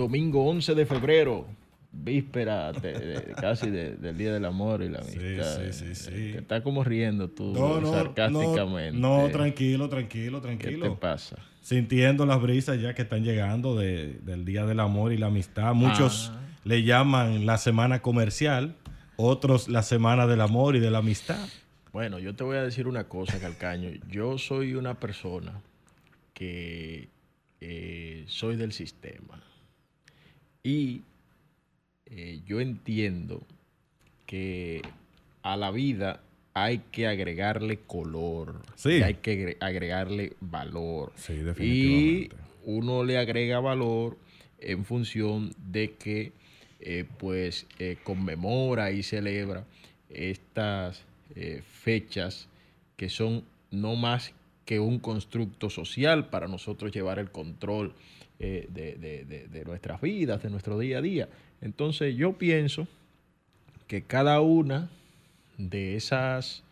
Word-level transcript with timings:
domingo 0.00 0.46
11 0.46 0.74
de 0.74 0.86
febrero, 0.86 1.46
víspera 1.92 2.72
casi 3.38 3.68
del 3.68 4.16
Día 4.16 4.32
del 4.32 4.46
Amor 4.46 4.82
y 4.82 4.88
la 4.88 5.00
Amistad. 5.00 5.70
Sí, 5.70 5.72
sí, 5.72 5.94
sí, 5.94 6.32
está 6.36 6.62
como 6.62 6.82
riendo 6.82 7.28
tú 7.28 7.54
sarcásticamente. 7.84 8.98
No, 8.98 9.28
tranquilo, 9.30 9.88
tranquilo, 9.90 10.40
tranquilo. 10.40 10.84
¿Qué 10.84 10.90
te 10.90 10.96
pasa? 10.96 11.36
Sintiendo 11.60 12.24
las 12.24 12.40
brisas 12.40 12.80
ya 12.80 12.94
que 12.94 13.02
están 13.02 13.22
llegando 13.22 13.76
del 13.76 14.44
Día 14.46 14.64
del 14.64 14.80
Amor 14.80 15.12
y 15.12 15.18
la 15.18 15.26
Amistad. 15.26 15.74
Muchos 15.74 16.32
ah. 16.32 16.40
le 16.64 16.82
llaman 16.82 17.44
la 17.44 17.58
semana 17.58 18.00
comercial, 18.00 18.76
otros 19.16 19.68
la 19.68 19.82
semana 19.82 20.26
del 20.26 20.40
amor 20.40 20.76
y 20.76 20.80
de 20.80 20.90
la 20.90 20.98
amistad. 20.98 21.46
Bueno, 21.92 22.18
yo 22.18 22.34
te 22.34 22.44
voy 22.44 22.56
a 22.56 22.62
decir 22.62 22.86
una 22.86 23.04
cosa, 23.04 23.38
Calcaño. 23.38 23.90
Yo 24.08 24.38
soy 24.38 24.74
una 24.74 24.94
persona 24.94 25.60
que 26.32 27.10
eh, 27.60 28.24
soy 28.28 28.56
del 28.56 28.72
sistema. 28.72 29.42
Y 30.62 31.02
eh, 32.06 32.40
yo 32.46 32.60
entiendo 32.60 33.42
que 34.26 34.82
a 35.42 35.56
la 35.56 35.70
vida 35.70 36.20
hay 36.54 36.78
que 36.90 37.06
agregarle 37.06 37.78
color, 37.78 38.60
hay 38.84 39.14
que 39.14 39.56
agregarle 39.60 40.34
valor. 40.40 41.12
Sí, 41.16 41.34
definitivamente. 41.34 42.36
Y 42.36 42.70
uno 42.70 43.04
le 43.04 43.16
agrega 43.16 43.60
valor 43.60 44.18
en 44.58 44.84
función 44.84 45.54
de 45.70 45.92
que 45.92 46.32
eh, 46.80 47.04
pues 47.18 47.66
eh, 47.78 47.96
conmemora 48.02 48.90
y 48.90 49.02
celebra 49.02 49.64
estas 50.08 51.04
fechas 51.84 52.48
que 52.96 53.08
son 53.08 53.44
no 53.70 53.94
más 53.94 54.34
que 54.64 54.80
un 54.80 54.98
constructo 54.98 55.70
social 55.70 56.28
para 56.28 56.48
nosotros 56.48 56.90
llevar 56.90 57.20
el 57.20 57.30
control 57.30 57.94
eh, 58.42 58.66
de, 58.70 59.64
nuestras 59.66 60.00
vidas, 60.00 60.42
de 60.42 60.48
nuestro 60.48 60.78
día 60.78 60.98
a 60.98 61.02
día. 61.02 61.28
Entonces 61.60 62.16
yo 62.16 62.32
pienso 62.32 62.88
que 63.86 64.02
cada 64.02 64.40
una 64.40 64.88
de 65.58 65.94
esas 65.94 66.62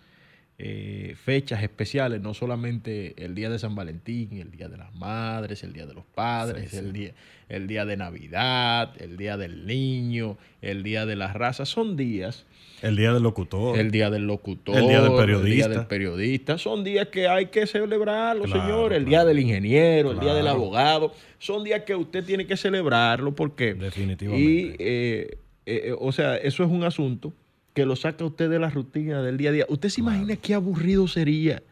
eh, 0.60 1.14
fechas 1.22 1.62
especiales, 1.62 2.20
no 2.20 2.34
solamente 2.34 3.14
el 3.25 3.34
día 3.37 3.49
de 3.49 3.60
San 3.60 3.76
Valentín, 3.76 4.38
el 4.38 4.50
día 4.50 4.69
de 4.69 4.76
las 4.76 4.93
madres, 4.94 5.62
el 5.62 5.72
día 5.72 5.87
de 5.87 5.94
los 5.94 6.05
padres, 6.05 6.75
El, 6.75 6.93
día, 6.93 7.14
el 7.49 7.69
día 7.69 7.84
de 7.84 7.96
Navidad, 7.96 8.93
el 9.00 9.16
día 9.16 9.37
del 9.37 9.66
niño, 9.66 10.37
el 10.60 10.82
día 10.82 11.06
de 11.06 11.14
las 11.14 11.34
razas, 11.34 11.69
son 11.69 11.96
días 11.96 12.44
el 12.82 12.96
día 12.96 13.12
del 13.12 13.22
locutor. 13.22 13.78
El 13.78 13.90
día 13.90 14.08
del 14.08 14.26
locutor. 14.26 14.76
El 14.76 14.87
día 14.87 15.02
del 15.02 15.14
periodista. 15.16 15.49
El 15.49 15.56
día 15.56 15.69
del 15.69 15.87
periodista. 15.87 16.58
Son 16.58 16.84
días 16.84 17.08
que 17.08 17.26
hay 17.26 17.46
que 17.46 17.66
celebrarlo, 17.66 18.46
señor. 18.46 18.93
El 18.93 19.05
día 19.05 19.25
del 19.25 19.40
ingeniero, 19.40 20.12
el 20.12 20.20
día 20.20 20.34
del 20.34 20.46
abogado. 20.46 21.12
Son 21.38 21.64
días 21.64 21.82
que 21.82 21.96
usted 21.96 22.25
tiene 22.25 22.46
que 22.46 22.56
celebrarlo 22.56 23.34
porque... 23.34 23.75
Definitivamente. 23.75 24.49
Y, 24.49 24.76
eh, 24.78 25.38
eh, 25.66 25.94
o 25.99 26.12
sea, 26.12 26.37
eso 26.37 26.62
es 26.62 26.70
un 26.70 26.84
asunto 26.84 27.32
que 27.75 27.87
lo 27.87 27.97
saca 27.97 28.25
usted 28.25 28.50
de 28.50 28.59
la 28.59 28.70
rutina 28.70 29.23
del 29.23 29.37
día 29.37 29.50
a 29.50 29.53
día. 29.53 29.67
¿Usted 29.69 29.88
se 29.88 30.00
imagina 30.00 30.37
qué 30.37 30.55
aburrido 30.55 31.06
sería 31.09 31.62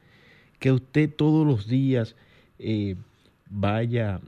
que 0.58 0.72
usted 0.72 1.10
todos 1.10 1.46
los 1.46 1.66
días 1.66 2.14
eh, 2.58 2.96
vaya... 3.50 4.20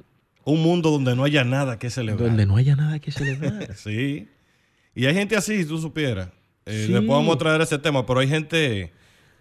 Un 0.45 0.63
mundo 0.63 0.91
donde 0.91 1.15
no 1.15 1.25
haya 1.25 1.45
nada 1.45 1.79
que 1.79 1.91
celebrar. 1.91 2.29
Donde 2.29 2.47
no 2.47 2.57
haya 2.57 2.75
nada 2.75 2.99
que 2.99 3.13
celebrar. 3.13 3.75
sí. 3.77 4.29
Y 4.95 5.07
hay 5.07 5.15
gente 5.15 5.37
así, 5.37 5.59
si 5.63 5.69
tú 5.69 5.79
supieras. 5.79 6.31
Eh, 6.65 6.89
Le 6.91 7.03
podemos 7.03 7.37
traer 7.39 7.61
ese 7.61 7.79
tema, 7.79 8.05
pero 8.07 8.21
hay 8.21 8.29
gente 8.29 8.93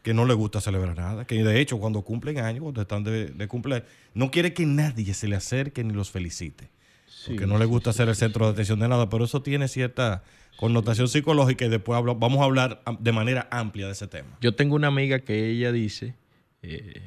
que 0.04 0.14
no 0.14 0.26
le 0.26 0.34
gusta 0.34 0.62
celebrar 0.62 0.96
nada, 0.96 1.26
que 1.26 1.44
de 1.44 1.60
hecho 1.60 1.80
cuando 1.80 2.02
cumplen 2.02 2.40
años, 2.40 2.62
cuando 2.62 2.82
están 2.82 3.04
de, 3.04 3.26
de 3.26 3.48
cumpleaños, 3.50 3.88
no 4.14 4.32
quiere 4.32 4.54
que 4.54 4.66
nadie 4.66 5.14
se 5.14 5.28
le 5.28 5.36
acerque 5.36 5.84
ni 5.84 5.94
los 5.94 6.12
felicite. 6.12 6.70
Porque 7.26 7.48
no 7.48 7.58
le 7.58 7.66
gusta 7.66 7.94
ser 7.94 8.10
el 8.10 8.16
centro 8.16 8.46
de 8.46 8.52
atención 8.52 8.80
de 8.80 8.88
nada, 8.88 9.10
pero 9.10 9.26
eso 9.26 9.42
tiene 9.42 9.68
cierta 9.68 10.24
connotación 10.58 11.08
psicológica 11.08 11.66
y 11.66 11.70
después 11.70 12.00
vamos 12.04 12.40
a 12.40 12.44
hablar 12.44 12.82
de 13.00 13.12
manera 13.12 13.48
amplia 13.52 13.88
de 13.88 13.94
ese 13.94 14.08
tema. 14.08 14.38
Yo 14.42 14.56
tengo 14.56 14.76
una 14.76 14.88
amiga 14.88 15.20
que 15.20 15.50
ella 15.50 15.72
dice, 15.72 16.16
eh, 16.62 17.02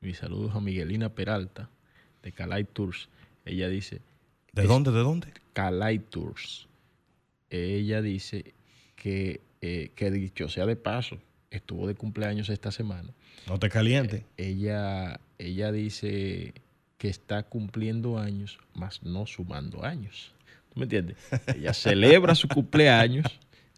mis 0.00 0.18
saludos 0.18 0.54
a 0.54 0.60
Miguelina 0.60 1.14
Peralta, 1.14 1.70
de 2.22 2.32
Calai 2.32 2.64
Tours, 2.64 3.08
ella 3.44 3.68
dice... 3.68 4.00
¿De 4.52 4.64
dónde? 4.64 4.90
¿De 4.90 5.00
dónde? 5.00 5.32
Calai 5.52 5.98
Tours. 5.98 6.68
Ella 7.48 8.02
dice 8.02 8.54
que, 8.96 9.40
eh, 9.60 9.90
que 9.94 10.10
dicho 10.10 10.48
sea 10.48 10.66
de 10.66 10.76
paso, 10.76 11.18
estuvo 11.50 11.86
de 11.86 11.94
cumpleaños 11.94 12.48
esta 12.48 12.70
semana. 12.70 13.12
No 13.46 13.58
te 13.58 13.68
caliente. 13.68 14.26
Eh, 14.36 14.48
ella, 14.48 15.20
ella 15.38 15.72
dice 15.72 16.54
que 17.00 17.08
está 17.08 17.42
cumpliendo 17.42 18.18
años, 18.18 18.58
más 18.74 19.02
no 19.02 19.24
sumando 19.24 19.82
años. 19.82 20.34
¿Tú 20.68 20.80
me 20.80 20.84
entiendes? 20.84 21.16
Ella 21.56 21.72
celebra 21.72 22.34
su 22.34 22.46
cumpleaños, 22.46 23.24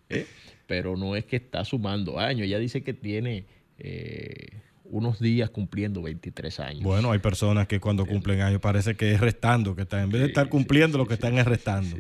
¿eh? 0.08 0.26
pero 0.66 0.96
no 0.96 1.14
es 1.14 1.24
que 1.24 1.36
está 1.36 1.64
sumando 1.64 2.19
años. 2.19 2.46
Ella 2.48 2.58
dice 2.58 2.82
que 2.82 2.92
tiene 2.92 3.44
eh, 3.78 4.48
unos 4.86 5.20
días 5.20 5.50
cumpliendo 5.50 6.02
23 6.02 6.58
años. 6.58 6.82
Bueno, 6.82 7.12
hay 7.12 7.20
personas 7.20 7.69
que 7.69 7.78
cuando 7.78 8.06
cumplen 8.06 8.40
años 8.40 8.60
parece 8.60 8.96
que 8.96 9.12
es 9.12 9.20
restando, 9.20 9.76
que 9.76 9.82
están, 9.82 10.00
en 10.02 10.10
vez 10.10 10.22
de 10.22 10.26
estar 10.26 10.48
cumpliendo, 10.48 10.98
lo 10.98 11.06
que 11.06 11.14
están 11.14 11.38
es 11.38 11.46
restando. 11.46 11.96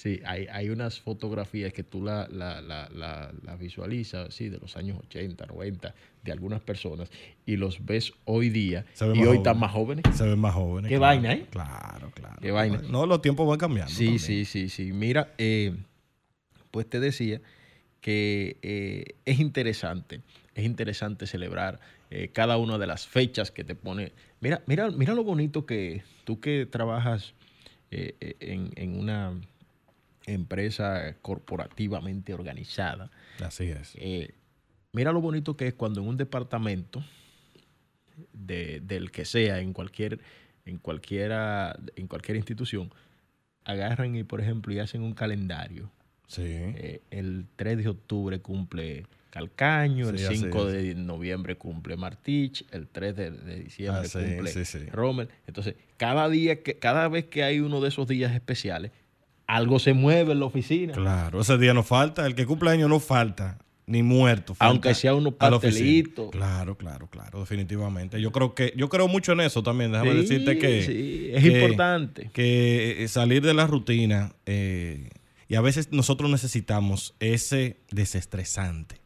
Sí, 0.00 0.18
hay, 0.24 0.46
hay 0.50 0.70
unas 0.70 0.98
fotografías 0.98 1.74
que 1.74 1.82
tú 1.82 2.02
la, 2.02 2.26
la, 2.32 2.62
la, 2.62 2.88
la, 2.90 3.56
visualizas, 3.56 4.32
sí, 4.32 4.48
de 4.48 4.56
los 4.56 4.78
años 4.78 4.98
80, 4.98 5.44
90, 5.44 5.94
de 6.22 6.32
algunas 6.32 6.62
personas, 6.62 7.10
y 7.44 7.56
los 7.56 7.84
ves 7.84 8.14
hoy 8.24 8.48
día, 8.48 8.86
y 8.98 9.24
hoy 9.26 9.36
están 9.36 9.58
más 9.58 9.72
jóvenes. 9.72 10.06
Se 10.16 10.26
ven 10.26 10.38
más 10.38 10.54
jóvenes. 10.54 10.88
Qué 10.88 10.96
vaina, 10.96 11.34
¿eh? 11.34 11.44
Claro, 11.50 12.10
claro. 12.12 12.38
Qué 12.40 12.50
vaina. 12.50 12.80
No, 12.88 13.04
los 13.04 13.20
tiempos 13.20 13.46
van 13.46 13.58
cambiando. 13.58 13.92
Sí, 13.92 14.18
sí, 14.18 14.46
sí, 14.46 14.70
sí. 14.70 14.94
Mira, 14.94 15.34
eh, 15.36 15.76
pues 16.70 16.88
te 16.88 16.98
decía 16.98 17.42
que 18.00 18.56
eh, 18.62 19.04
es 19.26 19.38
interesante, 19.38 20.22
es 20.54 20.64
interesante 20.64 21.26
celebrar 21.26 21.78
eh, 22.08 22.30
cada 22.32 22.56
una 22.56 22.78
de 22.78 22.86
las 22.86 23.06
fechas 23.06 23.50
que 23.50 23.64
te 23.64 23.74
pone. 23.74 24.14
Mira, 24.40 24.62
mira, 24.64 24.90
mira 24.92 25.12
lo 25.12 25.24
bonito 25.24 25.66
que 25.66 26.02
tú 26.24 26.40
que 26.40 26.64
trabajas 26.64 27.34
en, 27.90 28.72
en 28.76 28.98
una 28.98 29.34
empresa 30.32 31.16
corporativamente 31.22 32.34
organizada. 32.34 33.10
Así 33.44 33.64
es. 33.64 33.92
Eh, 33.96 34.34
mira 34.92 35.12
lo 35.12 35.20
bonito 35.20 35.56
que 35.56 35.68
es 35.68 35.74
cuando 35.74 36.00
en 36.00 36.08
un 36.08 36.16
departamento 36.16 37.04
del 38.32 39.10
que 39.10 39.24
sea, 39.24 39.60
en 39.60 39.72
cualquier, 39.72 40.20
en 40.64 40.78
cualquiera, 40.78 41.78
en 41.96 42.06
cualquier 42.06 42.36
institución, 42.36 42.92
agarran 43.64 44.14
y, 44.16 44.24
por 44.24 44.40
ejemplo, 44.40 44.72
y 44.72 44.78
hacen 44.78 45.02
un 45.02 45.14
calendario. 45.14 45.90
Sí. 46.26 46.42
Eh, 46.44 47.02
el 47.10 47.46
3 47.56 47.78
de 47.78 47.88
octubre 47.88 48.40
cumple 48.40 49.06
Calcaño, 49.30 50.08
el 50.08 50.18
5 50.18 50.66
de 50.66 50.94
noviembre 50.96 51.56
cumple 51.56 51.96
Martich, 51.96 52.66
el 52.72 52.88
3 52.88 53.16
de, 53.16 53.30
diciembre 53.62 54.08
cumple 54.08 54.90
Rommel. 54.90 55.28
Entonces, 55.46 55.76
cada 55.96 56.28
día 56.28 56.62
que, 56.62 56.78
cada 56.78 57.08
vez 57.08 57.26
que 57.26 57.44
hay 57.44 57.60
uno 57.60 57.80
de 57.80 57.88
esos 57.88 58.08
días 58.08 58.32
especiales, 58.34 58.90
algo 59.54 59.78
se 59.78 59.92
mueve 59.92 60.32
en 60.32 60.40
la 60.40 60.46
oficina. 60.46 60.92
Claro, 60.92 61.40
ese 61.40 61.58
día 61.58 61.74
no 61.74 61.82
falta. 61.82 62.26
El 62.26 62.34
que 62.34 62.46
cumple 62.46 62.70
años 62.70 62.88
no 62.88 63.00
falta, 63.00 63.58
ni 63.86 64.02
muerto. 64.02 64.54
Aunque 64.58 64.94
sea 64.94 65.14
unos 65.14 65.34
pastelitos. 65.34 66.30
Claro, 66.30 66.76
claro, 66.76 67.08
claro, 67.08 67.40
definitivamente. 67.40 68.20
Yo 68.20 68.30
creo 68.32 68.54
que 68.54 68.72
yo 68.76 68.88
creo 68.88 69.08
mucho 69.08 69.32
en 69.32 69.40
eso 69.40 69.62
también. 69.62 69.92
Déjame 69.92 70.14
decirte 70.14 70.58
que 70.58 70.82
sí, 70.82 71.30
es 71.32 71.44
importante. 71.44 72.30
Que 72.32 73.02
eh, 73.02 73.08
salir 73.08 73.42
de 73.42 73.54
la 73.54 73.66
rutina 73.66 74.32
eh, 74.46 75.10
y 75.48 75.56
a 75.56 75.60
veces 75.60 75.90
nosotros 75.90 76.30
necesitamos 76.30 77.14
ese 77.18 77.76
desestresante, 77.90 79.00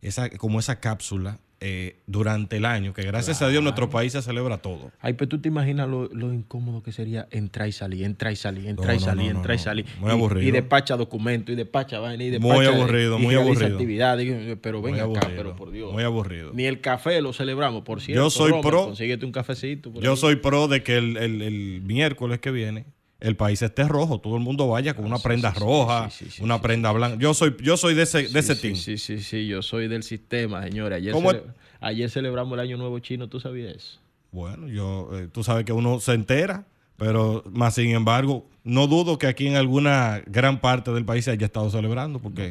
esa 0.00 0.30
como 0.30 0.58
esa 0.58 0.80
cápsula 0.80 1.38
eh, 1.60 1.96
durante 2.06 2.58
el 2.58 2.66
año, 2.66 2.92
que 2.92 3.02
gracias 3.02 3.40
a 3.40 3.48
Dios 3.48 3.62
nuestro 3.62 3.88
país 3.88 4.12
se 4.12 4.20
celebra 4.20 4.58
todo. 4.58 4.92
Ay, 5.00 5.14
pero 5.14 5.28
tú 5.28 5.40
te 5.40 5.48
imaginas 5.48 5.88
lo, 5.88 6.32
incómodo 6.32 6.82
que 6.82 6.92
sería 6.92 7.28
entrar 7.30 7.66
y 7.66 7.72
salir, 7.72 8.04
entrar 8.04 8.32
y 8.32 8.36
salir, 8.36 8.66
entrar 8.66 8.94
y 8.94 9.00
salir, 9.00 9.30
entrar 9.30 9.56
y 9.56 9.58
salir. 9.58 9.86
Muy 9.98 10.10
aburrido. 10.10 10.48
Y 10.48 10.50
despacha 10.50 10.96
documentos, 10.96 11.52
y 11.52 11.56
despacha 11.56 11.98
vaina, 11.98 12.24
y 12.24 12.30
despacha. 12.30 12.54
Muy 12.54 12.66
aburrido, 12.66 13.18
muy 13.18 13.34
aburrido. 13.34 13.74
actividades, 13.74 14.58
pero 14.60 14.82
ven 14.82 15.00
acá, 15.00 15.30
pero 15.34 15.56
por 15.56 15.70
Dios. 15.70 15.92
Muy 15.92 16.02
aburrido. 16.02 16.52
Ni 16.52 16.66
el 16.66 16.80
café 16.80 17.22
lo 17.22 17.32
celebramos, 17.32 17.82
por 17.84 18.02
cierto. 18.02 18.24
Yo 18.24 18.30
soy 18.30 18.52
pro. 18.60 18.84
Consíguete 18.86 19.24
un 19.24 19.32
cafecito. 19.32 19.92
yo 20.00 20.16
soy 20.16 20.36
pro 20.36 20.68
de 20.68 20.82
que 20.82 20.98
el, 20.98 21.16
el 21.16 21.80
miércoles 21.82 22.38
que 22.38 22.50
viene 22.50 22.84
el 23.20 23.36
país 23.36 23.62
esté 23.62 23.84
rojo, 23.84 24.20
todo 24.20 24.36
el 24.36 24.42
mundo 24.42 24.68
vaya 24.68 24.94
con 24.94 25.04
una 25.04 25.18
prenda 25.18 25.52
roja, 25.52 26.08
una 26.40 26.60
prenda 26.60 26.92
blanca. 26.92 27.16
Yo 27.18 27.34
soy, 27.34 27.56
yo 27.62 27.76
soy 27.76 27.94
de 27.94 28.02
ese, 28.02 28.28
de 28.28 28.38
ese 28.38 28.56
team. 28.56 28.76
Sí, 28.76 28.98
sí, 28.98 29.20
sí, 29.20 29.46
yo 29.46 29.62
soy 29.62 29.88
del 29.88 30.02
sistema, 30.02 30.62
señores. 30.62 30.98
Ayer, 30.98 31.44
ayer 31.80 32.10
celebramos 32.10 32.54
el 32.54 32.60
Año 32.60 32.76
Nuevo 32.76 32.98
Chino, 32.98 33.28
¿tú 33.28 33.40
sabías 33.40 33.74
eso? 33.74 33.98
Bueno, 34.32 34.68
yo, 34.68 35.10
eh, 35.14 35.28
tú 35.32 35.42
sabes 35.42 35.64
que 35.64 35.72
uno 35.72 35.98
se 36.00 36.12
entera 36.12 36.66
pero 36.96 37.44
más 37.50 37.74
sin 37.74 37.90
embargo, 37.90 38.46
no 38.66 38.88
dudo 38.88 39.16
que 39.16 39.28
aquí 39.28 39.46
en 39.46 39.54
alguna 39.54 40.20
gran 40.26 40.60
parte 40.60 40.90
del 40.90 41.04
país 41.04 41.24
se 41.24 41.30
haya 41.30 41.46
estado 41.46 41.70
celebrando, 41.70 42.18
porque 42.18 42.50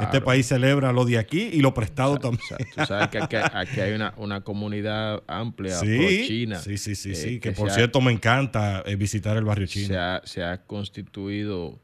este 0.00 0.20
país 0.20 0.46
celebra 0.46 0.92
lo 0.92 1.04
de 1.04 1.18
aquí 1.18 1.50
y 1.52 1.60
lo 1.60 1.72
prestado 1.72 2.18
también. 2.18 2.42
tú 2.74 2.84
sabes 2.84 3.08
que 3.08 3.18
aquí, 3.18 3.80
hay 3.80 3.92
una, 3.92 4.40
comunidad 4.40 5.22
amplia 5.28 5.78
por 5.78 5.86
China. 5.86 6.58
Sí, 6.58 6.76
sí, 6.78 6.96
sí, 6.96 7.14
sí. 7.14 7.38
Que, 7.38 7.52
por 7.52 7.70
cierto 7.70 8.00
me 8.00 8.10
encanta 8.10 8.82
eh, 8.84 8.96
visitar 8.96 9.36
el 9.36 9.44
barrio 9.44 9.68
chino. 9.68 9.94
Se 10.24 10.42
ha, 10.42 10.62
constituido, 10.66 11.78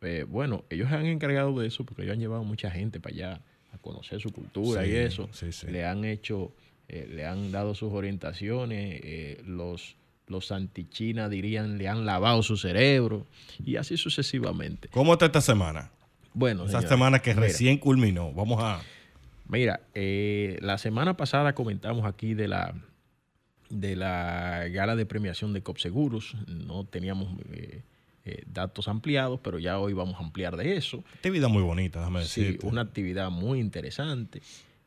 eh, 0.00 0.24
bueno, 0.26 0.64
ellos 0.70 0.88
se 0.88 0.94
han 0.94 1.04
encargado 1.04 1.60
de 1.60 1.68
eso 1.68 1.84
porque 1.84 2.04
ellos 2.04 2.14
han 2.14 2.20
llevado 2.20 2.44
mucha 2.44 2.70
gente 2.70 2.98
para 2.98 3.14
allá 3.14 3.40
a 3.74 3.78
conocer 3.78 4.22
su 4.22 4.30
cultura 4.30 4.86
y 4.86 4.96
eso. 4.96 5.28
Le 5.68 5.84
han 5.84 6.06
hecho, 6.06 6.54
eh, 6.88 7.06
le 7.12 7.26
han 7.26 7.52
dado 7.52 7.74
sus 7.74 7.92
orientaciones, 7.92 9.02
los 9.46 9.97
los 10.30 10.52
antichina 10.52 11.28
dirían 11.28 11.78
le 11.78 11.88
han 11.88 12.04
lavado 12.04 12.42
su 12.42 12.56
cerebro 12.56 13.26
y 13.64 13.76
así 13.76 13.96
sucesivamente. 13.96 14.88
¿Cómo 14.88 15.12
está 15.12 15.26
esta 15.26 15.40
semana? 15.40 15.90
Bueno, 16.34 16.66
esta 16.66 16.82
semana 16.82 17.18
que 17.18 17.34
recién 17.34 17.78
culminó. 17.78 18.32
Vamos 18.32 18.62
a. 18.62 18.80
Mira, 19.48 19.80
eh, 19.94 20.58
la 20.60 20.78
semana 20.78 21.16
pasada 21.16 21.54
comentamos 21.54 22.06
aquí 22.06 22.34
de 22.34 22.48
la 22.48 22.74
de 23.70 23.96
la 23.96 24.68
gala 24.68 24.94
de 24.94 25.04
premiación 25.04 25.52
de 25.52 25.62
Copseguros. 25.62 26.36
No 26.46 26.84
teníamos 26.84 27.28
eh, 27.50 27.82
eh, 28.24 28.44
datos 28.46 28.88
ampliados, 28.88 29.40
pero 29.42 29.58
ya 29.58 29.78
hoy 29.78 29.94
vamos 29.94 30.14
a 30.16 30.18
ampliar 30.18 30.56
de 30.56 30.76
eso. 30.76 31.02
Actividad 31.14 31.48
muy 31.48 31.62
bonita, 31.62 31.98
déjame 31.98 32.20
decir. 32.20 32.58
Sí, 32.60 32.66
una 32.66 32.82
actividad 32.82 33.30
muy 33.30 33.58
interesante. 33.58 34.42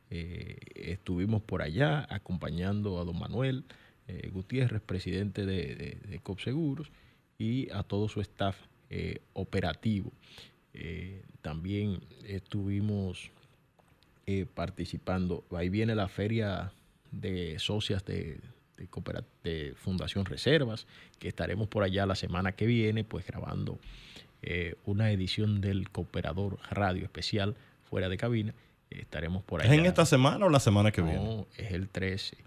estuvimos 0.08 1.42
por 1.42 1.62
allá 1.62 2.06
acompañando 2.08 3.00
a 3.00 3.04
don 3.04 3.18
Manuel 3.18 3.64
eh, 4.08 4.30
Gutiérrez, 4.32 4.82
presidente 4.82 5.46
de, 5.46 5.96
de, 6.08 6.18
COPSEGUROS, 6.18 6.90
y 7.38 7.70
a 7.70 7.82
todo 7.82 8.08
su 8.08 8.20
staff 8.20 8.56
eh, 8.90 9.20
operativo. 9.32 10.12
Eh, 10.74 11.22
también 11.40 12.00
estuvimos 12.24 13.30
participando, 14.54 15.44
ahí 15.50 15.68
viene 15.68 15.94
la 15.94 16.08
feria 16.08 16.72
de 17.10 17.58
socias 17.58 18.04
de, 18.06 18.40
de, 19.42 19.74
Fundación 19.76 20.24
Reservas, 20.24 20.86
que 21.18 21.28
estaremos 21.28 21.68
por 21.68 21.82
allá 21.82 22.06
la 22.06 22.14
semana 22.14 22.52
que 22.52 22.64
viene, 22.64 23.04
pues 23.04 23.26
grabando 23.26 23.78
una 24.86 25.10
edición 25.10 25.60
del 25.60 25.90
Cooperador 25.90 26.58
Radio 26.70 27.04
Especial 27.04 27.56
fuera 27.84 28.08
de 28.08 28.16
cabina. 28.16 28.54
estaremos 28.88 29.42
por 29.42 29.60
allá. 29.60 29.72
¿Es 29.72 29.78
en 29.78 29.86
esta 29.86 30.06
semana 30.06 30.46
o 30.46 30.48
la 30.48 30.60
semana 30.60 30.92
que 30.92 31.02
viene? 31.02 31.18
No, 31.18 31.46
es 31.58 31.72
el 31.72 31.88
13. 31.88 32.38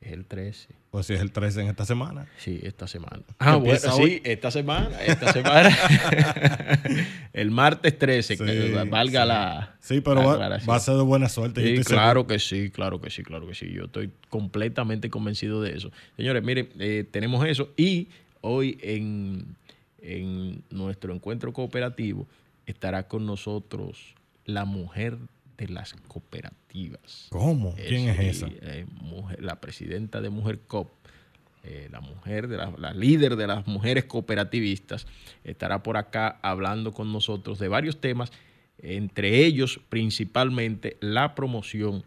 Es 0.00 0.12
el 0.12 0.24
13. 0.24 0.68
Pues 0.90 1.06
si 1.06 1.12
es 1.12 1.20
el 1.20 1.30
13 1.30 1.60
en 1.60 1.68
esta 1.68 1.84
semana. 1.84 2.26
Sí, 2.38 2.58
esta 2.62 2.88
semana. 2.88 3.22
Ah, 3.38 3.56
bueno, 3.56 3.78
sí, 3.78 4.22
esta 4.24 4.50
semana. 4.50 4.98
Esta 5.02 5.32
semana. 5.32 5.76
el 7.34 7.50
martes 7.50 7.98
13, 7.98 8.38
que 8.38 8.84
valga 8.90 9.26
la. 9.26 9.76
Sí, 9.80 10.00
pero 10.00 10.24
va, 10.24 10.76
a 10.76 10.80
ser 10.80 10.94
de 10.94 11.02
buena 11.02 11.28
suerte. 11.28 11.76
Sí, 11.76 11.84
claro 11.84 12.26
que 12.26 12.38
sí, 12.38 12.70
claro 12.70 13.00
que 13.00 13.10
sí, 13.10 13.22
claro 13.22 13.46
que 13.46 13.54
sí. 13.54 13.70
Yo 13.70 13.84
estoy 13.84 14.10
completamente 14.30 15.10
convencido 15.10 15.60
de 15.60 15.76
eso. 15.76 15.92
Señores, 16.16 16.42
miren, 16.42 16.70
eh, 16.78 17.04
tenemos 17.10 17.46
eso. 17.46 17.68
Y 17.76 18.08
hoy 18.40 18.78
en, 18.80 19.54
en 20.00 20.62
nuestro 20.70 21.14
encuentro 21.14 21.52
cooperativo 21.52 22.26
estará 22.64 23.06
con 23.06 23.26
nosotros 23.26 24.14
la 24.46 24.64
mujer 24.64 25.18
de 25.60 25.68
las 25.68 25.92
cooperativas. 26.08 27.28
¿Cómo? 27.28 27.74
¿Quién 27.74 28.08
es 28.08 28.18
esa? 28.18 28.48
Eh, 28.48 28.86
la 29.38 29.60
presidenta 29.60 30.22
de 30.22 30.30
Mujer 30.30 30.60
COP, 30.66 30.90
eh, 31.64 31.88
la 31.92 32.00
mujer, 32.00 32.48
de 32.48 32.56
la, 32.56 32.94
líder 32.94 33.36
de 33.36 33.46
las 33.46 33.66
mujeres 33.66 34.04
cooperativistas, 34.04 35.06
estará 35.44 35.82
por 35.82 35.98
acá 35.98 36.38
hablando 36.40 36.92
con 36.92 37.12
nosotros 37.12 37.58
de 37.58 37.68
varios 37.68 38.00
temas, 38.00 38.32
entre 38.78 39.44
ellos 39.44 39.80
principalmente 39.90 40.96
la 41.00 41.34
promoción 41.34 42.04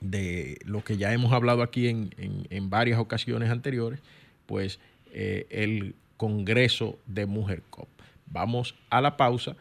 de 0.00 0.58
lo 0.64 0.82
que 0.82 0.96
ya 0.96 1.12
hemos 1.12 1.32
hablado 1.32 1.62
aquí 1.62 1.86
en, 1.86 2.70
varias 2.70 2.98
ocasiones 2.98 3.50
anteriores, 3.50 4.00
pues 4.46 4.80
eh, 5.12 5.46
el 5.50 5.94
Congreso 6.16 6.98
de 7.06 7.26
Mujer 7.26 7.62
COP. 7.70 7.88
Vamos 8.26 8.74
a 8.90 9.00
la 9.00 9.16
pausa, 9.16 9.56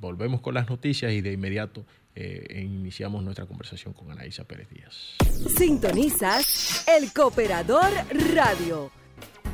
volvemos 0.00 0.40
con 0.40 0.54
las 0.54 0.70
noticias 0.70 1.12
y 1.12 1.20
de 1.20 1.32
inmediato 1.32 1.84
eh, 2.16 2.62
iniciamos 2.64 3.22
nuestra 3.22 3.44
conversación 3.44 3.92
con 3.92 4.10
Anaísa 4.10 4.44
Pérez 4.44 4.68
Díaz. 4.70 5.16
Sintonizas 5.56 6.84
el 6.88 7.12
Cooperador 7.12 7.90
Radio. 8.34 8.90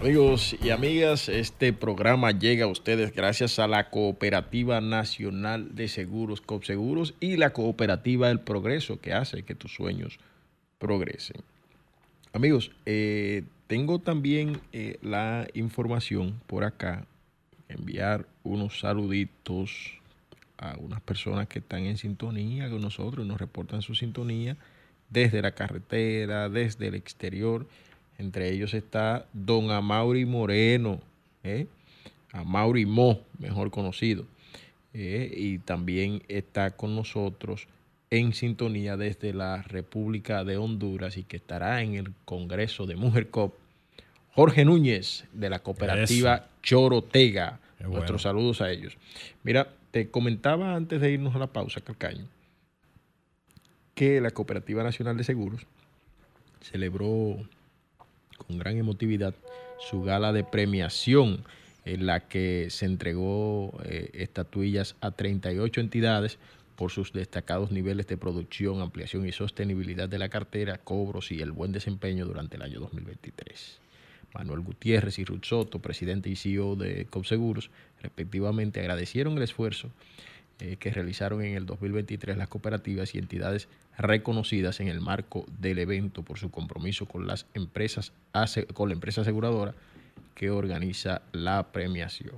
Amigos 0.01 0.57
y 0.63 0.71
amigas, 0.71 1.29
este 1.29 1.73
programa 1.73 2.31
llega 2.33 2.65
a 2.65 2.69
ustedes 2.69 3.15
gracias 3.15 3.59
a 3.59 3.67
la 3.67 3.91
Cooperativa 3.91 4.81
Nacional 4.81 5.75
de 5.75 5.89
Seguros, 5.89 6.41
COPSEGUROS, 6.41 7.15
y 7.21 7.37
la 7.37 7.53
Cooperativa 7.53 8.31
El 8.31 8.41
Progreso, 8.41 9.01
que 9.01 9.13
hace 9.13 9.43
que 9.43 9.55
tus 9.55 9.75
sueños 9.75 10.19
progresen. 10.79 11.43
Amigos, 12.33 12.73
eh, 12.87 13.45
tengo 13.67 13.99
también 13.99 14.61
eh, 14.73 14.99
la 15.03 15.47
información 15.55 16.41
por 16.47 16.65
acá, 16.65 17.07
enviar 17.69 18.27
unos 18.43 18.81
saluditos 18.81 20.02
a 20.63 20.77
unas 20.79 21.01
personas 21.01 21.49
que 21.49 21.59
están 21.59 21.85
en 21.85 21.99
sintonía 21.99 22.71
con 22.71 22.81
nosotros, 22.81 23.27
nos 23.27 23.41
reportan 23.41 23.83
su 23.83 23.95
sintonía 23.95 24.57
desde 25.11 25.43
la 25.43 25.53
carretera, 25.53 26.49
desde 26.49 26.89
el 26.89 26.95
exterior. 26.95 27.67
Entre 28.19 28.51
ellos 28.51 28.75
está 28.75 29.27
don 29.33 29.71
Amaury 29.71 30.25
Moreno, 30.25 31.01
¿eh? 31.43 31.67
Amaury 32.33 32.87
Mo, 32.87 33.21
mejor 33.39 33.71
conocido. 33.71 34.27
¿eh? 34.95 35.33
y 35.35 35.59
también 35.59 36.23
está 36.29 36.73
con 36.73 36.95
nosotros 36.95 37.67
en 38.11 38.35
sintonía 38.35 38.97
desde 38.97 39.33
la 39.33 39.63
República 39.63 40.45
de 40.45 40.59
Honduras 40.59 41.17
y 41.17 41.25
que 41.25 41.37
estará 41.37 41.83
en 41.83 41.95
el 41.95 42.13
Congreso 42.25 42.87
de 42.87 42.97
Mujer 42.97 43.31
Cop, 43.31 43.55
Jorge 44.35 44.65
Núñez 44.65 45.25
de 45.33 45.51
la 45.51 45.61
cooperativa 45.61 46.49
Chorotega. 46.63 47.61
Nuestros 47.81 48.23
saludos 48.23 48.61
a 48.61 48.71
ellos. 48.71 48.97
Mira, 49.43 49.69
te 49.93 50.11
comentaba 50.11 50.75
antes 50.75 51.01
de 51.01 51.13
irnos 51.13 51.37
a 51.37 51.39
la 51.39 51.53
pausa, 51.53 51.83
Calcaño, 51.83 52.27
que 53.95 54.21
la 54.21 54.31
Cooperativa 54.31 54.83
Nacional 54.83 55.19
de 55.19 55.25
Seguros 55.25 55.67
celebró 56.63 57.37
con 58.39 58.59
gran 58.59 58.79
emotividad 58.79 59.35
su 59.79 60.03
gala 60.03 60.33
de 60.33 60.45
premiación 60.45 61.45
en 61.85 62.07
la 62.07 62.27
que 62.29 62.69
se 62.71 62.87
entregó 62.87 63.79
eh, 63.85 64.11
estatuillas 64.15 64.97
a 65.03 65.11
38 65.11 65.81
entidades 65.81 66.39
por 66.77 66.91
sus 66.91 67.13
destacados 67.13 67.71
niveles 67.71 68.07
de 68.07 68.17
producción, 68.17 68.81
ampliación 68.81 69.27
y 69.27 69.33
sostenibilidad 69.33 70.09
de 70.09 70.19
la 70.19 70.31
cartera, 70.31 70.79
cobros 70.79 71.31
y 71.33 71.43
el 71.43 71.53
buen 71.53 71.73
desempeño 71.73 72.25
durante 72.25 72.57
el 72.57 72.63
año 72.63 72.81
2023. 72.81 73.79
Manuel 74.35 74.61
Gutiérrez 74.61 75.19
y 75.19 75.25
Ruth 75.25 75.45
Soto, 75.45 75.79
presidente 75.79 76.31
y 76.31 76.37
CEO 76.37 76.77
de 76.77 77.07
COPSEGUROS, 77.07 77.71
respectivamente, 78.03 78.81
agradecieron 78.81 79.37
el 79.37 79.43
esfuerzo 79.43 79.91
eh, 80.59 80.77
que 80.77 80.91
realizaron 80.91 81.43
en 81.43 81.55
el 81.55 81.67
2023 81.67 82.37
las 82.37 82.49
cooperativas 82.49 83.15
y 83.15 83.19
entidades 83.19 83.69
reconocidas 83.99 84.81
en 84.81 84.89
el 84.89 85.01
marco 85.01 85.45
del 85.59 85.79
evento 85.79 86.23
por 86.23 86.39
su 86.39 86.51
compromiso 86.51 87.07
con 87.07 87.27
las 87.27 87.47
empresas, 87.55 88.13
con 88.75 88.89
la 88.89 88.95
empresa 88.95 89.23
aseguradora 89.23 89.75
que 90.35 90.51
organiza 90.51 91.23
la 91.33 91.73
premiación. 91.73 92.37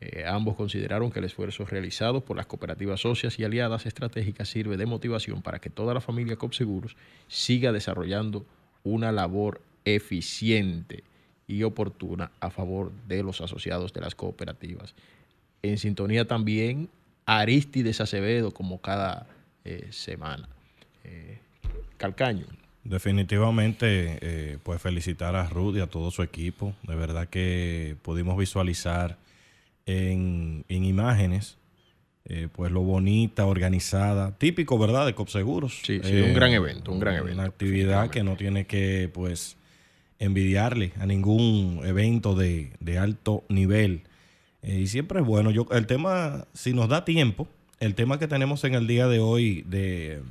Eh, 0.00 0.24
ambos 0.26 0.56
consideraron 0.56 1.12
que 1.12 1.20
el 1.20 1.26
esfuerzo 1.26 1.64
realizado 1.64 2.22
por 2.22 2.36
las 2.36 2.46
cooperativas 2.46 3.00
socias 3.00 3.38
y 3.38 3.44
aliadas 3.44 3.86
estratégicas 3.86 4.48
sirve 4.48 4.76
de 4.76 4.86
motivación 4.86 5.42
para 5.42 5.60
que 5.60 5.70
toda 5.70 5.94
la 5.94 6.00
familia 6.00 6.36
COPSEGUROS 6.36 6.96
siga 7.28 7.70
desarrollando 7.70 8.44
una 8.82 9.12
labor 9.12 9.60
eficiente 9.84 11.04
y 11.52 11.62
oportuna 11.64 12.30
a 12.40 12.50
favor 12.50 12.92
de 13.06 13.22
los 13.22 13.40
asociados 13.40 13.92
de 13.92 14.00
las 14.00 14.14
cooperativas. 14.14 14.94
En 15.62 15.76
sintonía 15.76 16.26
también 16.26 16.88
Aristides 17.26 18.00
Acevedo 18.00 18.52
como 18.52 18.80
cada 18.80 19.26
eh, 19.64 19.88
semana. 19.90 20.48
Eh, 21.04 21.38
Calcaño. 21.98 22.46
Definitivamente, 22.84 24.18
eh, 24.22 24.58
pues 24.62 24.80
felicitar 24.80 25.36
a 25.36 25.46
Rudy 25.48 25.80
a 25.80 25.86
todo 25.86 26.10
su 26.10 26.22
equipo. 26.22 26.74
De 26.82 26.96
verdad 26.96 27.28
que 27.28 27.96
pudimos 28.02 28.36
visualizar 28.36 29.18
en, 29.86 30.64
imágenes 30.68 31.58
pues 32.52 32.72
lo 32.72 32.80
bonita, 32.80 33.44
organizada, 33.44 34.38
típico, 34.38 34.78
¿verdad? 34.78 35.04
De 35.04 35.14
COPSEGUROS. 35.14 35.82
Sí, 35.84 36.00
sí 36.02 36.22
un 36.22 36.32
gran 36.32 36.52
evento, 36.52 36.90
un 36.90 36.98
gran 36.98 37.16
evento. 37.16 37.34
Una 37.34 37.44
actividad 37.44 38.08
que 38.08 38.22
no 38.22 38.36
tiene 38.36 38.64
que, 38.64 39.10
pues, 39.12 39.58
envidiarle 40.22 40.92
a 41.00 41.06
ningún 41.06 41.80
evento 41.84 42.34
de, 42.36 42.70
alto 42.98 43.44
nivel. 43.48 44.02
Eh, 44.62 44.80
y 44.80 44.86
siempre 44.86 45.20
es 45.20 45.26
bueno. 45.26 45.50
Yo, 45.50 45.66
el 45.72 45.86
tema, 45.86 46.46
si 46.54 46.72
nos 46.72 46.88
da 46.88 47.04
tiempo, 47.04 47.48
el 47.80 47.96
tema 47.96 48.18
que 48.20 48.28
tenemos 48.28 48.62
en 48.62 48.74
el 48.74 48.86
día 48.86 49.08
de 49.08 49.18
hoy 49.18 49.62
de, 49.62 50.22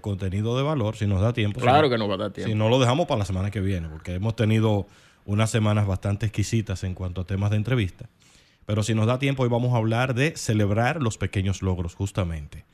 contenido 0.00 0.56
de 0.56 0.62
valor, 0.62 0.96
si 0.96 1.06
nos 1.06 1.20
da 1.20 1.34
tiempo. 1.34 1.60
Claro 1.60 1.90
que 1.90 1.98
nos 1.98 2.08
va 2.08 2.14
a 2.14 2.16
dar 2.16 2.32
tiempo. 2.32 2.50
Si 2.50 2.56
no 2.56 2.70
lo 2.70 2.80
dejamos 2.80 3.06
para 3.06 3.18
la 3.18 3.24
semana 3.26 3.50
que 3.50 3.60
viene, 3.60 3.88
porque 3.88 4.14
hemos 4.14 4.34
tenido 4.36 4.86
unas 5.26 5.50
semanas 5.50 5.86
bastante 5.86 6.24
exquisitas 6.24 6.82
en 6.84 6.94
cuanto 6.94 7.20
a 7.20 7.24
temas 7.26 7.50
de 7.50 7.58
entrevista. 7.58 8.08
Pero 8.64 8.82
si 8.82 8.94
nos 8.94 9.06
da 9.06 9.18
tiempo, 9.18 9.42
hoy 9.42 9.50
vamos 9.50 9.74
a 9.74 9.76
hablar 9.76 10.14
de 10.14 10.34
celebrar 10.36 11.02
los 11.02 11.18
pequeños 11.18 11.60
logros, 11.60 11.94
justamente, 11.94 12.64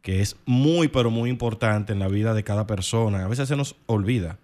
que 0.00 0.20
es 0.20 0.36
muy, 0.46 0.88
pero 0.88 1.10
muy 1.10 1.30
importante 1.30 1.92
en 1.92 2.00
la 2.00 2.08
vida 2.08 2.34
de 2.34 2.42
cada 2.42 2.66
persona. 2.66 3.24
A 3.24 3.28
veces 3.28 3.48
se 3.48 3.54
nos 3.54 3.76
olvida 3.86 4.38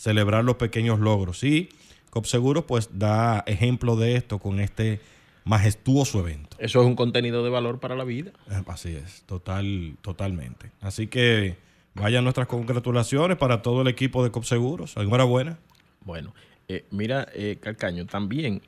celebrar 0.00 0.44
los 0.44 0.56
pequeños 0.56 0.98
logros. 0.98 1.44
Y 1.44 1.68
COPSEGURO 2.08 2.66
pues 2.66 2.98
da 2.98 3.44
ejemplo 3.46 3.96
de 3.96 4.16
esto 4.16 4.38
con 4.38 4.58
este 4.58 5.00
majestuoso 5.44 6.20
evento. 6.20 6.56
Eso 6.58 6.80
es 6.80 6.86
un 6.86 6.96
contenido 6.96 7.44
de 7.44 7.50
valor 7.50 7.80
para 7.80 7.94
la 7.94 8.04
vida. 8.04 8.32
Eh, 8.50 8.62
así 8.66 8.96
es, 8.96 9.22
total, 9.26 9.96
totalmente. 10.00 10.70
Así 10.80 11.06
que 11.06 11.56
vayan 11.94 12.24
nuestras 12.24 12.46
congratulaciones 12.46 13.36
para 13.36 13.60
todo 13.60 13.82
el 13.82 13.88
equipo 13.88 14.24
de 14.24 14.30
COPSEGUROS. 14.30 14.96
Enhorabuena. 14.96 15.58
Bueno, 16.04 16.34
eh, 16.68 16.86
mira, 16.90 17.28
eh, 17.34 17.58
Calcaño, 17.60 18.06
también 18.06 18.62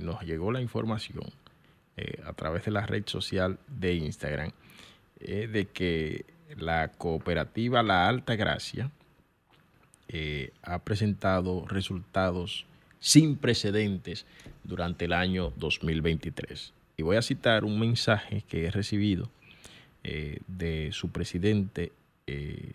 nos 0.00 0.22
llegó 0.22 0.52
la 0.52 0.60
información 0.60 1.24
a 2.24 2.32
través 2.34 2.64
de 2.64 2.70
la 2.70 2.86
red 2.86 3.02
social 3.06 3.58
de 3.66 3.94
Instagram 3.94 4.52
de 5.18 5.68
que 5.72 6.24
la 6.56 6.92
cooperativa 6.92 7.82
La 7.82 8.08
Alta 8.08 8.36
Gracia, 8.36 8.92
eh, 10.14 10.52
ha 10.62 10.78
presentado 10.80 11.66
resultados 11.66 12.66
sin 13.00 13.36
precedentes 13.36 14.26
durante 14.62 15.06
el 15.06 15.14
año 15.14 15.54
2023. 15.56 16.74
Y 16.98 17.02
voy 17.02 17.16
a 17.16 17.22
citar 17.22 17.64
un 17.64 17.80
mensaje 17.80 18.44
que 18.46 18.66
he 18.66 18.70
recibido 18.70 19.30
eh, 20.04 20.40
de 20.46 20.90
su 20.92 21.08
presidente, 21.08 21.92
eh, 22.26 22.72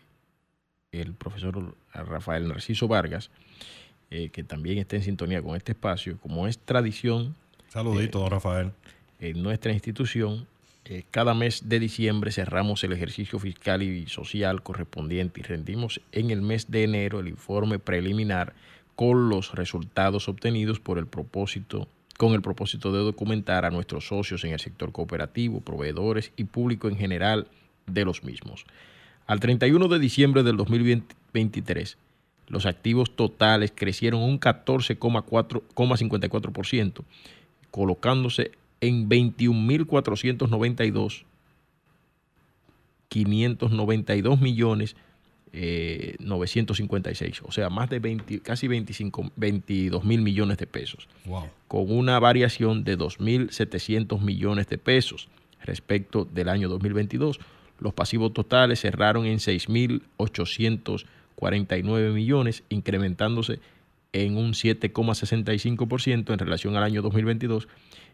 el 0.92 1.14
profesor 1.14 1.76
Rafael 1.94 2.48
Narciso 2.48 2.88
Vargas, 2.88 3.30
que 4.10 4.44
también 4.44 4.78
está 4.78 4.96
en 4.96 5.04
sintonía 5.04 5.42
con 5.42 5.58
este 5.58 5.74
espacio, 5.74 6.18
como 6.20 6.48
es 6.48 6.58
tradición. 6.58 7.36
Saludito, 7.68 8.20
don 8.20 8.32
Rafael. 8.32 8.72
En 9.20 9.44
nuestra 9.44 9.74
institución, 9.74 10.48
eh, 10.90 11.04
cada 11.12 11.34
mes 11.34 11.68
de 11.68 11.82
diciembre 11.82 12.32
cerramos 12.32 12.82
el 12.86 12.94
ejercicio 12.94 13.40
fiscal 13.40 13.84
y 13.84 14.08
social 14.08 14.64
correspondiente 14.64 15.42
y 15.42 15.44
rendimos 15.44 16.00
en 16.14 16.32
el 16.32 16.42
mes 16.42 16.72
de 16.72 16.86
enero 16.86 17.20
el 17.20 17.28
informe 17.28 17.78
preliminar 17.78 18.54
con 18.96 19.28
los 19.28 19.54
resultados 19.54 20.30
obtenidos 20.30 20.80
por 20.80 20.98
el 20.98 21.06
propósito 21.06 21.90
con 22.16 22.32
el 22.34 22.42
propósito 22.42 22.94
de 22.94 23.00
documentar 23.00 23.66
a 23.66 23.70
nuestros 23.70 24.08
socios 24.08 24.46
en 24.46 24.54
el 24.54 24.62
sector 24.62 24.94
cooperativo, 24.94 25.60
proveedores 25.60 26.32
y 26.38 26.46
público 26.46 26.88
en 26.88 26.96
general 26.96 27.50
de 27.86 28.06
los 28.06 28.24
mismos. 28.24 28.66
Al 29.28 29.42
31 29.42 29.90
de 29.90 30.00
diciembre 30.00 30.42
del 30.42 30.56
2023, 30.58 31.98
los 32.48 32.66
activos 32.66 33.16
totales 33.16 33.72
crecieron 33.76 34.22
un 34.22 34.40
14,54%, 34.40 37.04
colocándose 37.72 38.52
en 38.82 39.10
21.492, 39.10 41.24
592 43.10 44.42
millones 44.42 44.96
956, 45.54 47.38
eh, 47.38 47.42
o 47.46 47.52
sea, 47.52 47.70
más 47.70 47.88
de 47.90 48.00
20, 48.00 48.40
casi 48.42 48.68
25, 48.68 49.32
22 49.36 50.04
mil 50.04 50.22
millones 50.22 50.58
de 50.58 50.66
pesos, 50.68 51.08
con 51.68 51.92
una 51.92 52.20
variación 52.20 52.84
de 52.84 52.96
2.700 52.98 54.22
millones 54.22 54.68
de 54.68 54.78
pesos 54.78 55.30
respecto 55.64 56.26
del 56.26 56.50
año 56.50 56.68
2022. 56.70 57.40
Los 57.80 57.94
pasivos 57.94 58.34
totales 58.34 58.82
cerraron 58.82 59.26
en 59.26 59.38
6.849 59.38 62.14
millones, 62.14 62.64
incrementándose 62.70 63.60
en 64.14 64.38
un 64.38 64.54
7,65% 64.54 66.34
en 66.34 66.40
relación 66.40 66.76
al 66.76 66.84
año 66.84 67.02
2022, 67.02 67.68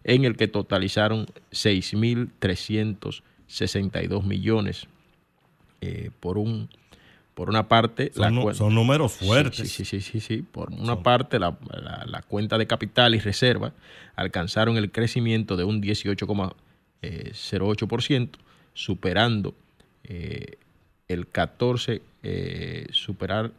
en 0.03 0.25
el 0.25 0.35
que 0.35 0.47
totalizaron 0.47 1.27
6.362 1.51 4.23
millones. 4.23 4.87
Eh, 5.81 6.11
por 6.19 6.37
un 6.37 6.69
por 7.33 7.49
una 7.49 7.67
parte... 7.67 8.11
Son, 8.13 8.53
son 8.53 8.75
números 8.75 9.13
fuertes. 9.13 9.71
Sí, 9.71 9.85
sí, 9.85 10.01
sí, 10.01 10.19
sí. 10.19 10.43
Por 10.43 10.71
una 10.71 11.01
parte, 11.01 11.39
la, 11.39 11.57
cuenta 12.27 12.59
de 12.59 12.67
capital 12.67 13.15
y 13.15 13.19
reserva 13.19 13.73
alcanzaron 14.15 14.77
el 14.77 14.91
crecimiento 14.91 15.57
de 15.57 15.63
un 15.63 15.81
18,08%, 15.81 18.29
superando 18.75 19.55
eh, 20.03 20.57
el 21.07 21.27
14, 21.27 22.03
eh, 22.21 22.85
superar, 22.91 23.51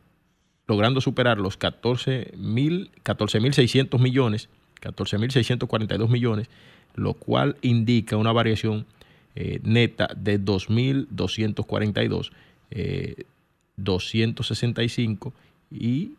logrando 0.67 1.01
superar 1.01 1.39
los 1.39 1.59
14.600 1.59 2.91
14, 3.03 3.99
millones, 3.99 4.49
14.642 4.81 6.09
millones, 6.09 6.49
lo 6.95 7.15
cual 7.15 7.57
indica 7.63 8.17
una 8.17 8.33
variación 8.33 8.87
eh, 9.35 9.61
neta 9.63 10.09
de 10.17 10.41
2.242 10.41 12.31
eh, 12.71 13.25
265 13.77 15.33
y 15.71 16.13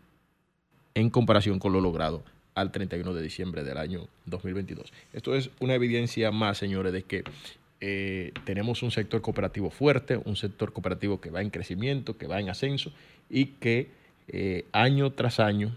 en 0.93 1.09
comparación 1.09 1.59
con 1.59 1.73
lo 1.73 1.81
logrado 1.81 2.23
al 2.55 2.71
31 2.71 3.13
de 3.13 3.21
diciembre 3.21 3.63
del 3.63 3.77
año 3.77 4.07
2022. 4.25 4.91
Esto 5.13 5.35
es 5.35 5.49
una 5.59 5.75
evidencia 5.75 6.31
más, 6.31 6.57
señores, 6.57 6.93
de 6.93 7.03
que 7.03 7.23
eh, 7.81 8.31
tenemos 8.45 8.81
un 8.81 8.91
sector 8.91 9.21
cooperativo 9.21 9.69
fuerte, 9.69 10.17
un 10.23 10.35
sector 10.35 10.71
cooperativo 10.71 11.19
que 11.19 11.29
va 11.29 11.41
en 11.41 11.49
crecimiento, 11.49 12.17
que 12.17 12.27
va 12.27 12.39
en 12.39 12.49
ascenso 12.49 12.91
y 13.29 13.47
que 13.47 13.89
eh, 14.27 14.65
año 14.71 15.11
tras 15.11 15.39
año 15.39 15.75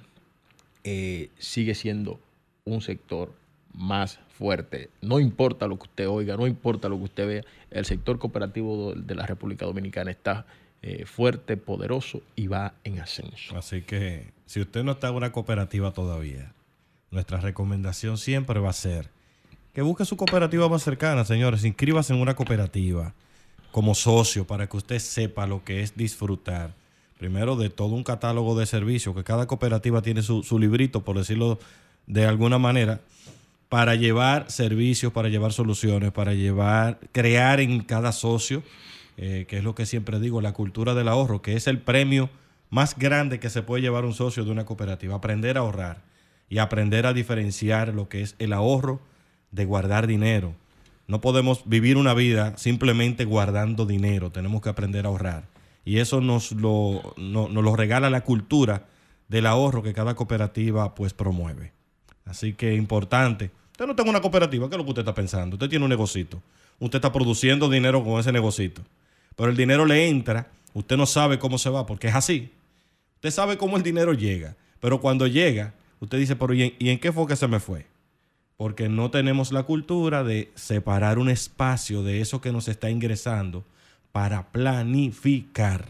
eh, 0.84 1.30
sigue 1.38 1.74
siendo 1.74 2.20
un 2.64 2.80
sector 2.80 3.32
más 3.74 4.20
fuerte. 4.30 4.90
No 5.00 5.20
importa 5.20 5.66
lo 5.66 5.78
que 5.78 5.84
usted 5.84 6.08
oiga, 6.08 6.36
no 6.36 6.46
importa 6.46 6.88
lo 6.88 6.96
que 6.98 7.04
usted 7.04 7.26
vea, 7.26 7.42
el 7.70 7.84
sector 7.84 8.18
cooperativo 8.18 8.94
de 8.94 9.14
la 9.14 9.26
República 9.26 9.66
Dominicana 9.66 10.10
está 10.10 10.46
eh, 10.82 11.04
fuerte, 11.06 11.56
poderoso 11.56 12.22
y 12.36 12.46
va 12.46 12.74
en 12.84 13.00
ascenso. 13.00 13.56
Así 13.56 13.82
que 13.82 14.32
si 14.46 14.60
usted 14.60 14.84
no 14.84 14.92
está 14.92 15.08
en 15.08 15.16
una 15.16 15.32
cooperativa 15.32 15.92
todavía, 15.92 16.52
nuestra 17.10 17.40
recomendación 17.40 18.18
siempre 18.18 18.60
va 18.60 18.70
a 18.70 18.74
ser 18.74 19.10
que 19.72 19.82
busque 19.82 20.04
su 20.04 20.16
cooperativa 20.16 20.68
más 20.68 20.82
cercana, 20.82 21.24
señores. 21.24 21.64
Inscríbase 21.64 22.12
en 22.12 22.20
una 22.20 22.34
cooperativa 22.34 23.14
como 23.70 23.94
socio 23.94 24.46
para 24.46 24.66
que 24.66 24.76
usted 24.76 24.98
sepa 24.98 25.46
lo 25.46 25.64
que 25.64 25.82
es 25.82 25.96
disfrutar. 25.96 26.74
Primero 27.18 27.56
de 27.56 27.70
todo 27.70 27.94
un 27.94 28.04
catálogo 28.04 28.58
de 28.58 28.66
servicios, 28.66 29.14
que 29.14 29.24
cada 29.24 29.46
cooperativa 29.46 30.02
tiene 30.02 30.22
su, 30.22 30.42
su 30.42 30.58
librito, 30.58 31.04
por 31.04 31.18
decirlo 31.18 31.58
de 32.06 32.26
alguna 32.26 32.58
manera, 32.58 33.00
para 33.68 33.96
llevar 33.96 34.50
servicios, 34.50 35.12
para 35.12 35.28
llevar 35.28 35.52
soluciones, 35.52 36.12
para 36.12 36.32
llevar, 36.34 36.98
crear 37.12 37.60
en 37.60 37.80
cada 37.80 38.12
socio 38.12 38.62
eh, 39.20 39.46
que 39.48 39.58
es 39.58 39.64
lo 39.64 39.74
que 39.74 39.84
siempre 39.84 40.20
digo, 40.20 40.40
la 40.40 40.52
cultura 40.52 40.94
del 40.94 41.08
ahorro, 41.08 41.42
que 41.42 41.56
es 41.56 41.66
el 41.66 41.80
premio 41.80 42.30
más 42.70 42.96
grande 42.96 43.40
que 43.40 43.50
se 43.50 43.62
puede 43.62 43.82
llevar 43.82 44.04
un 44.04 44.14
socio 44.14 44.44
de 44.44 44.52
una 44.52 44.64
cooperativa. 44.64 45.16
Aprender 45.16 45.56
a 45.56 45.60
ahorrar 45.60 46.02
y 46.48 46.58
aprender 46.58 47.04
a 47.04 47.12
diferenciar 47.12 47.92
lo 47.92 48.08
que 48.08 48.22
es 48.22 48.36
el 48.38 48.52
ahorro 48.52 49.00
de 49.50 49.64
guardar 49.64 50.06
dinero. 50.06 50.54
No 51.08 51.20
podemos 51.20 51.62
vivir 51.64 51.96
una 51.96 52.14
vida 52.14 52.56
simplemente 52.58 53.24
guardando 53.24 53.86
dinero, 53.86 54.30
tenemos 54.30 54.62
que 54.62 54.68
aprender 54.68 55.04
a 55.04 55.08
ahorrar. 55.08 55.42
Y 55.88 56.00
eso 56.00 56.20
nos 56.20 56.52
lo, 56.52 57.14
nos 57.16 57.50
lo 57.50 57.76
regala 57.76 58.10
la 58.10 58.20
cultura 58.20 58.86
del 59.28 59.46
ahorro 59.46 59.82
que 59.82 59.94
cada 59.94 60.14
cooperativa 60.14 60.94
pues 60.94 61.14
promueve. 61.14 61.72
Así 62.24 62.52
que 62.52 62.74
importante. 62.74 63.50
Usted 63.72 63.86
no 63.86 63.94
tiene 63.94 64.10
una 64.10 64.20
cooperativa, 64.20 64.68
¿qué 64.68 64.74
es 64.74 64.78
lo 64.78 64.84
que 64.84 64.90
usted 64.90 65.02
está 65.02 65.14
pensando? 65.14 65.56
Usted 65.56 65.70
tiene 65.70 65.84
un 65.84 65.88
negocito. 65.88 66.42
Usted 66.78 66.98
está 66.98 67.10
produciendo 67.10 67.70
dinero 67.70 68.04
con 68.04 68.20
ese 68.20 68.32
negocito 68.32 68.82
pero 69.38 69.52
el 69.52 69.56
dinero 69.56 69.86
le 69.86 70.08
entra, 70.08 70.50
usted 70.74 70.96
no 70.96 71.06
sabe 71.06 71.38
cómo 71.38 71.58
se 71.58 71.70
va, 71.70 71.86
porque 71.86 72.08
es 72.08 72.14
así. 72.16 72.50
Usted 73.14 73.30
sabe 73.30 73.56
cómo 73.56 73.76
el 73.76 73.84
dinero 73.84 74.12
llega, 74.12 74.56
pero 74.80 75.00
cuando 75.00 75.28
llega, 75.28 75.74
usted 76.00 76.18
dice, 76.18 76.34
pero 76.34 76.54
¿y 76.54 76.74
en, 76.80 76.98
qué 76.98 77.12
fue 77.12 77.28
que 77.28 77.36
se 77.36 77.46
me 77.46 77.60
fue? 77.60 77.86
Porque 78.56 78.88
no 78.88 79.12
tenemos 79.12 79.52
la 79.52 79.62
cultura 79.62 80.24
de 80.24 80.50
separar 80.56 81.20
un 81.20 81.30
espacio 81.30 82.02
de 82.02 82.20
eso 82.20 82.40
que 82.40 82.50
nos 82.50 82.66
está 82.66 82.90
ingresando 82.90 83.64
para 84.12 84.48
planificar. 84.48 85.86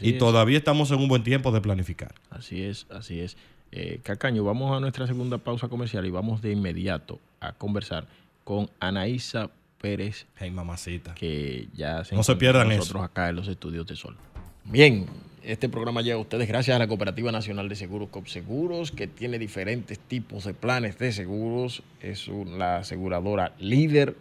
y 0.00 0.14
todavía 0.14 0.58
estamos 0.58 0.90
en 0.90 0.98
un 0.98 1.08
buen 1.08 1.22
tiempo 1.22 1.50
de 1.52 1.60
planificar. 1.60 2.14
Así 2.30 2.62
es, 2.62 2.86
así 2.90 3.20
es. 3.20 3.36
Eh, 3.72 4.00
Cacaño, 4.02 4.44
vamos 4.44 4.76
a 4.76 4.80
nuestra 4.80 5.06
segunda 5.06 5.38
pausa 5.38 5.68
comercial 5.68 6.04
y 6.06 6.10
vamos 6.10 6.42
de 6.42 6.52
inmediato 6.52 7.20
a 7.40 7.52
conversar 7.52 8.06
con 8.44 8.68
Anaísa 8.80 9.50
Pérez. 9.80 10.26
Hey, 10.36 10.50
mamacita. 10.50 11.14
Que 11.14 11.68
ya 11.74 12.04
se 12.04 12.14
no 12.14 12.22
se 12.22 12.36
pierdan 12.36 12.68
nosotros 12.68 13.02
acá 13.04 13.28
en 13.28 13.36
los 13.36 13.48
estudios 13.48 13.86
de 13.86 13.96
Sol. 13.96 14.16
Bien, 14.64 15.06
este 15.42 15.68
programa 15.68 16.02
llega 16.02 16.16
a 16.16 16.20
ustedes 16.20 16.48
gracias 16.48 16.74
a 16.74 16.78
la 16.78 16.86
Cooperativa 16.86 17.32
Nacional 17.32 17.68
de 17.68 17.76
Seguros 17.76 18.10
COPSEGUROS, 18.10 18.90
que 18.90 19.06
tiene 19.06 19.38
diferentes 19.38 19.98
tipos 19.98 20.44
de 20.44 20.54
planes 20.54 20.98
de 20.98 21.12
seguros. 21.12 21.82
Es 22.00 22.28
la 22.28 22.78
aseguradora 22.78 23.54
líder 23.58 24.16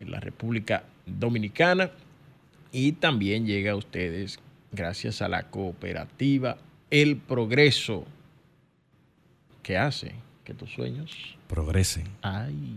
en 0.00 0.10
la 0.10 0.20
República 0.20 0.84
Dominicana. 1.06 1.90
Y 2.72 2.92
también 2.92 3.46
llega 3.46 3.72
a 3.72 3.76
ustedes 3.76 4.38
gracias 4.72 5.22
a 5.22 5.28
la 5.28 5.44
cooperativa 5.44 6.58
El 6.90 7.16
Progreso, 7.16 8.06
que 9.62 9.76
hace 9.76 10.14
que 10.44 10.54
tus 10.54 10.72
sueños 10.72 11.36
progresen. 11.48 12.04
Ay. 12.22 12.76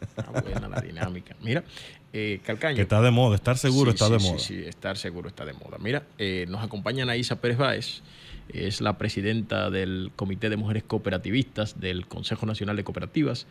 Está 0.00 0.30
buena 0.30 0.68
la 0.68 0.80
dinámica. 0.80 1.34
Mira, 1.42 1.64
eh, 2.12 2.40
Calcaño. 2.44 2.76
Que 2.76 2.82
está 2.82 3.00
de 3.00 3.10
moda, 3.10 3.36
estar 3.36 3.56
seguro 3.56 3.90
está 3.90 4.08
de 4.08 4.18
moda. 4.18 4.38
Sí, 4.38 4.56
sí, 4.56 4.64
estar 4.66 4.96
seguro 4.96 5.28
está 5.28 5.44
de 5.44 5.54
moda. 5.54 5.78
Mira, 5.78 6.04
eh, 6.18 6.46
nos 6.48 6.62
acompaña 6.62 7.04
Naisa 7.04 7.40
Pérez 7.40 7.58
Báez, 7.58 8.02
es 8.48 8.80
la 8.80 8.98
presidenta 8.98 9.70
del 9.70 10.12
Comité 10.14 10.50
de 10.50 10.56
Mujeres 10.56 10.82
Cooperativistas 10.82 11.80
del 11.80 12.06
Consejo 12.06 12.44
Nacional 12.46 12.76
de 12.76 12.84
Cooperativas, 12.84 13.46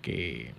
que 0.00 0.52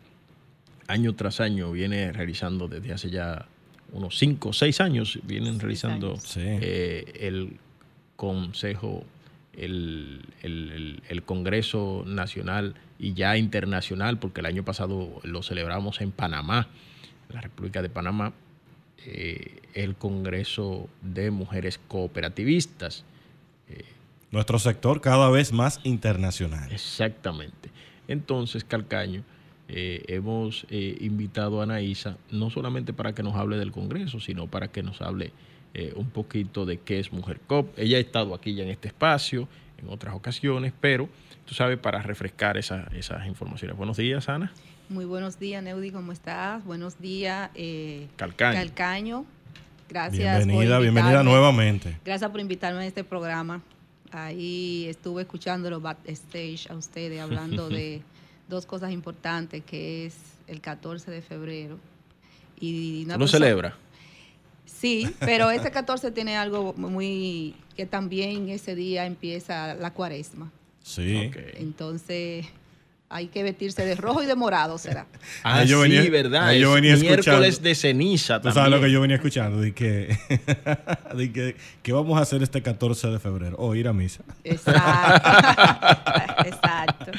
año 0.88 1.16
tras 1.16 1.40
año 1.40 1.72
viene 1.72 2.12
realizando 2.12 2.68
desde 2.68 2.94
hace 2.94 3.10
ya 3.10 3.48
unos 3.92 4.18
5 4.18 4.50
o 4.50 4.54
6 4.54 4.82
años, 4.82 5.20
vienen 5.24 5.60
realizando 5.60 6.18
eh, 6.36 7.12
el 7.20 7.58
Consejo, 8.16 9.04
el, 9.54 10.26
el 10.42 11.24
Congreso 11.24 12.04
Nacional 12.06 12.76
y 12.98 13.14
ya 13.14 13.38
internacional, 13.38 14.20
porque 14.20 14.42
el 14.42 14.46
año 14.46 14.64
pasado 14.64 15.22
lo 15.24 15.42
celebramos 15.42 16.02
en 16.02 16.12
Panamá, 16.12 16.68
la 17.30 17.42
República 17.42 17.82
de 17.82 17.90
Panamá, 17.90 18.34
eh, 19.06 19.62
el 19.74 19.96
Congreso 19.96 20.90
de 21.02 21.32
Mujeres 21.32 21.80
Cooperativistas. 21.88 23.06
Eh, 23.70 23.86
Nuestro 24.32 24.60
sector 24.60 25.00
cada 25.00 25.30
vez 25.30 25.54
más 25.54 25.80
internacional. 25.84 26.72
Exactamente. 26.72 27.70
Entonces, 28.08 28.64
Calcaño, 28.64 29.24
eh, 29.70 30.04
hemos 30.08 30.66
invitado 30.70 31.62
a 31.62 31.64
Anaísa 31.64 32.18
no 32.32 32.50
solamente 32.50 32.94
para 32.94 33.14
que 33.14 33.24
nos 33.24 33.36
hable 33.36 33.58
del 33.58 33.72
Congreso, 33.72 34.20
sino 34.20 34.48
para 34.48 34.70
que 34.70 34.84
nos 34.84 35.02
hable 35.02 35.32
un 35.96 36.10
poquito 36.10 36.66
de 36.66 36.80
qué 36.80 37.00
es 37.00 37.14
Mujer 37.14 37.40
Cop. 37.46 37.78
Ella 37.78 37.98
ha 37.98 38.00
estado 38.00 38.34
aquí 38.34 38.56
ya 38.56 38.64
en 38.64 38.70
este 38.70 38.88
espacio 38.88 39.48
en 39.82 39.90
otras 39.90 40.16
ocasiones, 40.16 40.74
pero 40.80 41.10
tú 41.46 41.56
sabes, 41.56 41.78
para 41.78 42.02
refrescar 42.02 42.58
esas 42.58 43.28
informaciones. 43.28 43.78
Buenos 43.78 43.98
días, 43.98 44.30
Ana. 44.30 44.52
Muy 44.90 45.06
buenos 45.06 45.40
días, 45.40 45.62
Neudi, 45.64 45.92
¿cómo 45.92 46.12
estás? 46.12 46.64
Buenos 46.66 47.00
días, 47.00 47.52
eh, 47.56 48.08
Calcaño. 48.16 48.58
Calcaño. 48.58 49.26
Gracias. 49.88 50.46
Bienvenida, 50.46 50.80
bienvenida 50.80 51.24
nuevamente. 51.24 51.98
Gracias 52.06 52.30
por 52.30 52.40
invitarme 52.40 52.82
a 52.82 52.86
este 52.86 53.04
programa. 53.04 53.62
Ahí 54.12 54.86
estuve 54.88 55.24
escuchando 55.24 55.70
los 55.70 55.82
backstage 55.82 56.70
a 56.70 56.76
ustedes 56.76 57.22
hablando 57.22 57.70
de 57.70 58.02
dos 58.50 58.66
cosas 58.66 58.92
importantes, 58.92 59.64
que 59.64 60.08
es 60.08 60.16
el 60.48 60.60
14 60.60 61.12
de 61.12 61.22
febrero. 61.22 61.80
Y 62.60 63.06
¿Tú 63.06 63.20
lo 63.20 63.28
celebra? 63.28 63.76
Sí, 64.66 65.10
pero 65.20 65.52
ese 65.52 65.72
14 65.72 66.12
tiene 66.12 66.36
algo 66.36 66.74
muy 66.76 67.56
que 67.76 67.86
también 67.86 68.50
ese 68.50 68.76
día 68.76 69.06
empieza 69.06 69.74
la 69.76 69.94
cuaresma. 69.94 70.52
Sí. 70.84 71.32
Entonces 71.56 72.48
hay 73.10 73.28
que 73.28 73.42
vestirse 73.42 73.84
de 73.86 73.96
rojo 73.96 74.22
y 74.22 74.26
de 74.26 74.36
morado, 74.36 74.78
será. 74.78 75.08
ah, 75.44 75.64
yo 75.64 75.80
venía, 75.82 76.04
sí, 76.04 76.10
¿verdad? 76.10 76.52
Yo 76.54 76.74
venía 76.74 76.96
miércoles 76.96 77.62
de 77.62 77.74
ceniza 77.74 78.40
¿Tú 78.40 78.52
sabes 78.52 78.70
lo 78.70 78.80
que 78.80 78.92
yo 78.92 79.02
venía 79.02 79.16
escuchando? 79.16 79.60
De 79.60 79.74
que, 79.74 80.18
de 81.16 81.32
que, 81.32 81.56
¿qué 81.82 81.92
vamos 81.92 82.20
a 82.20 82.22
hacer 82.22 82.44
este 82.44 82.62
14 82.62 83.08
de 83.08 83.20
febrero? 83.20 83.56
O 83.58 83.74
ir 83.76 83.88
a 83.88 83.94
misa. 83.94 84.24
Exacto. 84.44 85.30
Exacto. 86.46 87.12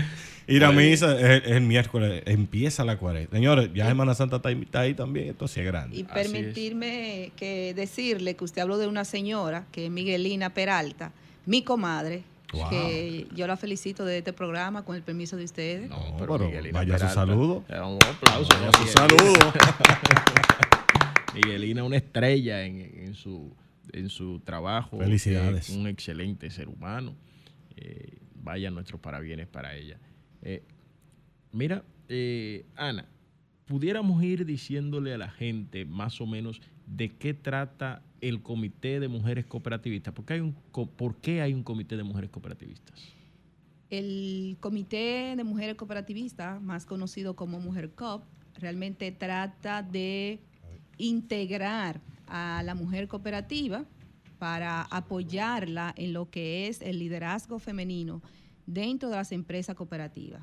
Ir 0.50 0.64
a 0.64 0.72
misa 0.72 1.18
es, 1.18 1.44
el 1.46 1.62
miércoles, 1.62 2.22
empieza 2.26 2.84
la 2.84 2.98
cuaresma. 2.98 3.36
Señores, 3.36 3.70
ya 3.72 3.86
Semana 3.86 4.14
Santa 4.14 4.40
está, 4.44 4.80
ahí 4.80 4.94
también, 4.94 5.28
esto 5.28 5.46
sí 5.46 5.60
es 5.60 5.66
grande. 5.66 5.96
Y 5.96 6.04
permitirme 6.04 7.30
que 7.36 7.72
decirle 7.74 8.34
que 8.34 8.44
usted 8.44 8.60
habló 8.62 8.76
de 8.76 8.88
una 8.88 9.04
señora, 9.04 9.66
que 9.70 9.86
es 9.86 9.90
Miguelina 9.90 10.52
Peralta, 10.52 11.12
mi 11.46 11.62
comadre, 11.62 12.24
Que 12.68 13.28
yo 13.32 13.46
la 13.46 13.56
felicito 13.56 14.04
de 14.04 14.18
este 14.18 14.32
programa 14.32 14.84
con 14.84 14.96
el 14.96 15.02
permiso 15.02 15.36
de 15.36 15.44
ustedes. 15.44 15.88
No, 15.88 16.16
pero, 16.18 16.50
vaya 16.72 16.98
su 16.98 17.08
saludo. 17.08 17.64
Un 17.68 17.98
aplauso. 18.02 18.50
Vaya 18.58 18.72
su 18.72 18.86
saludo. 18.88 19.52
Miguelina, 21.34 21.84
una 21.84 21.96
estrella 21.96 22.64
en, 22.64 23.14
su, 23.14 23.54
en 23.92 24.08
su 24.08 24.40
trabajo. 24.40 24.98
Felicidades. 24.98 25.70
un 25.70 25.86
excelente 25.86 26.50
ser 26.50 26.68
humano. 26.68 27.14
Eh, 27.76 28.18
vaya 28.34 28.68
nuestros 28.72 29.00
parabienes 29.00 29.46
para 29.46 29.76
ella. 29.76 29.98
Eh, 30.42 30.62
mira, 31.53 31.85
eh, 32.09 32.66
Ana, 32.76 33.07
pudiéramos 33.66 34.22
ir 34.22 34.44
diciéndole 34.44 35.14
a 35.14 35.18
la 35.18 35.31
gente 35.31 35.85
más 35.85 36.20
o 36.20 36.26
menos 36.26 36.61
de 36.87 37.11
qué 37.11 37.35
trata 37.35 38.03
el 38.20 38.42
Comité 38.42 39.00
de 39.00 39.09
Mujeres 39.09 39.46
Cooperativistas. 39.46 40.12
¿Por 40.12 40.24
qué 40.24 40.35
hay 40.35 40.40
un, 40.40 40.55
por 40.72 41.16
qué 41.16 41.40
hay 41.40 41.55
un 41.55 41.62
Comité 41.62 41.96
de 41.96 42.03
Mujeres 42.03 42.31
Cooperativistas? 42.31 43.14
El 43.90 44.57
Comité 44.61 45.35
de 45.37 45.44
Mujeres 45.44 45.76
Cooperativistas, 45.76 46.61
más 46.61 46.87
conocido 46.87 47.35
como 47.35 47.61
Mujer 47.61 47.90
COP, 47.90 48.24
realmente 48.55 49.11
trata 49.12 49.83
de 49.83 50.40
integrar 50.98 52.00
a 52.26 52.62
la 52.64 52.74
mujer 52.74 53.09
cooperativa 53.09 53.85
para 54.38 54.83
apoyarla 54.83 55.92
en 55.96 56.12
lo 56.12 56.31
que 56.31 56.68
es 56.68 56.81
el 56.81 56.98
liderazgo 56.98 57.59
femenino 57.59 58.22
dentro 58.72 59.09
de 59.11 59.16
las 59.16 59.33
empresas 59.33 59.76
cooperativas. 59.76 60.42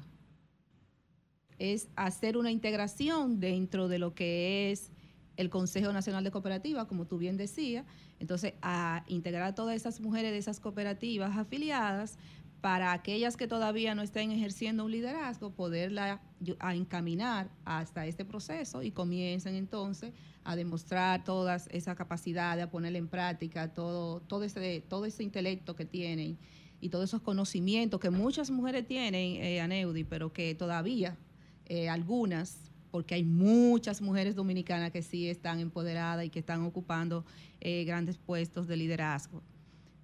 Es 1.57 1.87
hacer 1.95 2.37
una 2.37 2.51
integración 2.51 3.39
dentro 3.39 3.87
de 3.87 3.99
lo 3.99 4.13
que 4.13 4.71
es 4.71 4.91
el 5.37 5.49
Consejo 5.49 5.93
Nacional 5.93 6.23
de 6.23 6.31
Cooperativas, 6.31 6.85
como 6.85 7.05
tú 7.05 7.17
bien 7.17 7.37
decías. 7.37 7.85
Entonces, 8.19 8.53
a 8.61 9.03
integrar 9.07 9.43
a 9.43 9.55
todas 9.55 9.75
esas 9.75 10.01
mujeres 10.01 10.31
de 10.31 10.39
esas 10.39 10.59
cooperativas 10.59 11.37
afiliadas 11.37 12.17
para 12.61 12.91
aquellas 12.91 13.37
que 13.37 13.47
todavía 13.47 13.93
no 13.93 14.01
estén 14.01 14.31
ejerciendo 14.31 14.83
un 14.83 14.91
liderazgo, 14.91 15.51
poderla 15.51 16.21
a 16.59 16.75
encaminar 16.75 17.49
hasta 17.65 18.07
este 18.07 18.25
proceso 18.25 18.81
y 18.81 18.91
comiencen 18.91 19.55
entonces 19.55 20.11
a 20.43 20.55
demostrar 20.55 21.23
toda 21.23 21.57
esa 21.69 21.93
capacidad, 21.95 22.59
a 22.59 22.69
ponerla 22.69 22.97
en 22.97 23.07
práctica, 23.07 23.73
todo, 23.73 24.21
todo, 24.21 24.43
ese, 24.43 24.83
todo 24.87 25.05
ese 25.05 25.23
intelecto 25.23 25.75
que 25.75 25.85
tienen 25.85 26.39
y 26.79 26.89
todos 26.89 27.05
esos 27.09 27.21
conocimientos 27.21 27.99
que 27.99 28.09
muchas 28.09 28.49
mujeres 28.51 28.85
tienen, 28.85 29.41
eh, 29.41 29.61
Aneudi, 29.61 30.03
pero 30.03 30.31
que 30.31 30.53
todavía 30.55 31.17
eh, 31.65 31.89
algunas 31.89 32.59
porque 32.91 33.15
hay 33.15 33.23
muchas 33.23 34.01
mujeres 34.01 34.33
dominicanas 34.33 34.91
que 34.91 35.01
sí 35.01 35.29
están 35.29 35.59
empoderadas 35.59 36.25
y 36.25 36.29
que 36.29 36.39
están 36.39 36.63
ocupando 36.63 37.25
eh, 37.59 37.83
grandes 37.83 38.17
puestos 38.17 38.65
de 38.65 38.77
liderazgo. 38.77 39.43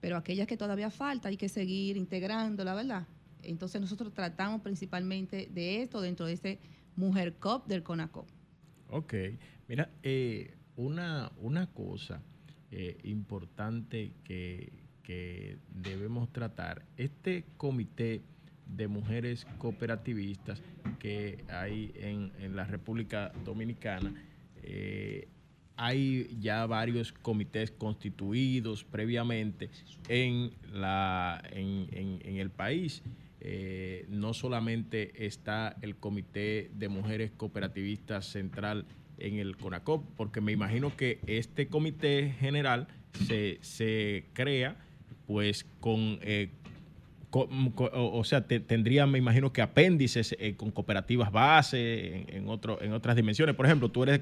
Pero 0.01 0.17
aquellas 0.17 0.47
que 0.47 0.57
todavía 0.57 0.91
falta 0.91 1.29
hay 1.29 1.37
que 1.37 1.47
seguir 1.47 1.95
integrando, 1.95 2.63
la 2.63 2.75
verdad. 2.75 3.07
Entonces 3.41 3.79
nosotros 3.79 4.13
tratamos 4.13 4.61
principalmente 4.61 5.49
de 5.51 5.81
esto 5.81 6.01
dentro 6.01 6.25
de 6.25 6.33
ese 6.33 6.59
Mujer 6.95 7.35
COP 7.35 7.67
del 7.67 7.81
CONACOP. 7.81 8.27
Ok, 8.89 9.13
mira, 9.67 9.89
eh, 10.03 10.55
una, 10.75 11.31
una 11.37 11.67
cosa 11.67 12.21
importante 13.03 14.13
que, 14.23 14.82
que 15.03 15.57
debemos 15.69 16.31
tratar, 16.31 16.83
este 16.97 17.43
comité 17.57 18.21
de 18.65 18.87
mujeres 18.87 19.45
cooperativistas 19.57 20.61
que 20.99 21.43
hay 21.49 21.91
en, 21.95 22.55
la 22.55 22.63
República 22.63 23.31
Dominicana. 23.43 24.13
Eh, 24.63 25.27
hay 25.75 26.37
ya 26.39 26.65
varios 26.65 27.11
comités 27.11 27.71
constituidos 27.71 28.83
previamente 28.83 29.69
en, 30.07 30.51
la, 30.71 31.43
en, 31.51 32.19
el 32.23 32.49
país. 32.49 33.03
Eh, 33.41 34.05
no 34.07 34.33
solamente 34.33 35.25
está 35.25 35.75
el 35.81 35.97
Comité 35.97 36.71
de 36.75 36.87
Mujeres 36.87 37.31
Cooperativistas 37.31 38.25
Central 38.27 38.85
en 39.17 39.39
el 39.39 39.57
CONACOP, 39.57 40.05
porque 40.15 40.39
me 40.41 40.53
imagino 40.53 40.95
que 40.95 41.19
este 41.27 41.67
comité 41.67 42.33
general 42.39 42.87
se, 43.27 43.57
se 43.61 44.25
crea 44.33 44.77
pues 45.27 45.65
con, 45.79 46.19
eh, 46.21 46.49
o, 47.35 48.23
sea, 48.23 48.45
tendría, 48.45 49.07
me 49.07 49.17
imagino 49.17 49.51
que 49.51 49.61
apéndices 49.61 50.35
eh, 50.39 50.55
con 50.55 50.71
cooperativas 50.71 51.31
base 51.31 52.25
en, 52.27 52.47
otro, 52.47 52.81
en 52.81 52.93
otras 52.93 53.15
dimensiones. 53.15 53.55
Por 53.55 53.65
ejemplo, 53.65 53.89
tú 53.89 54.03
eres 54.03 54.21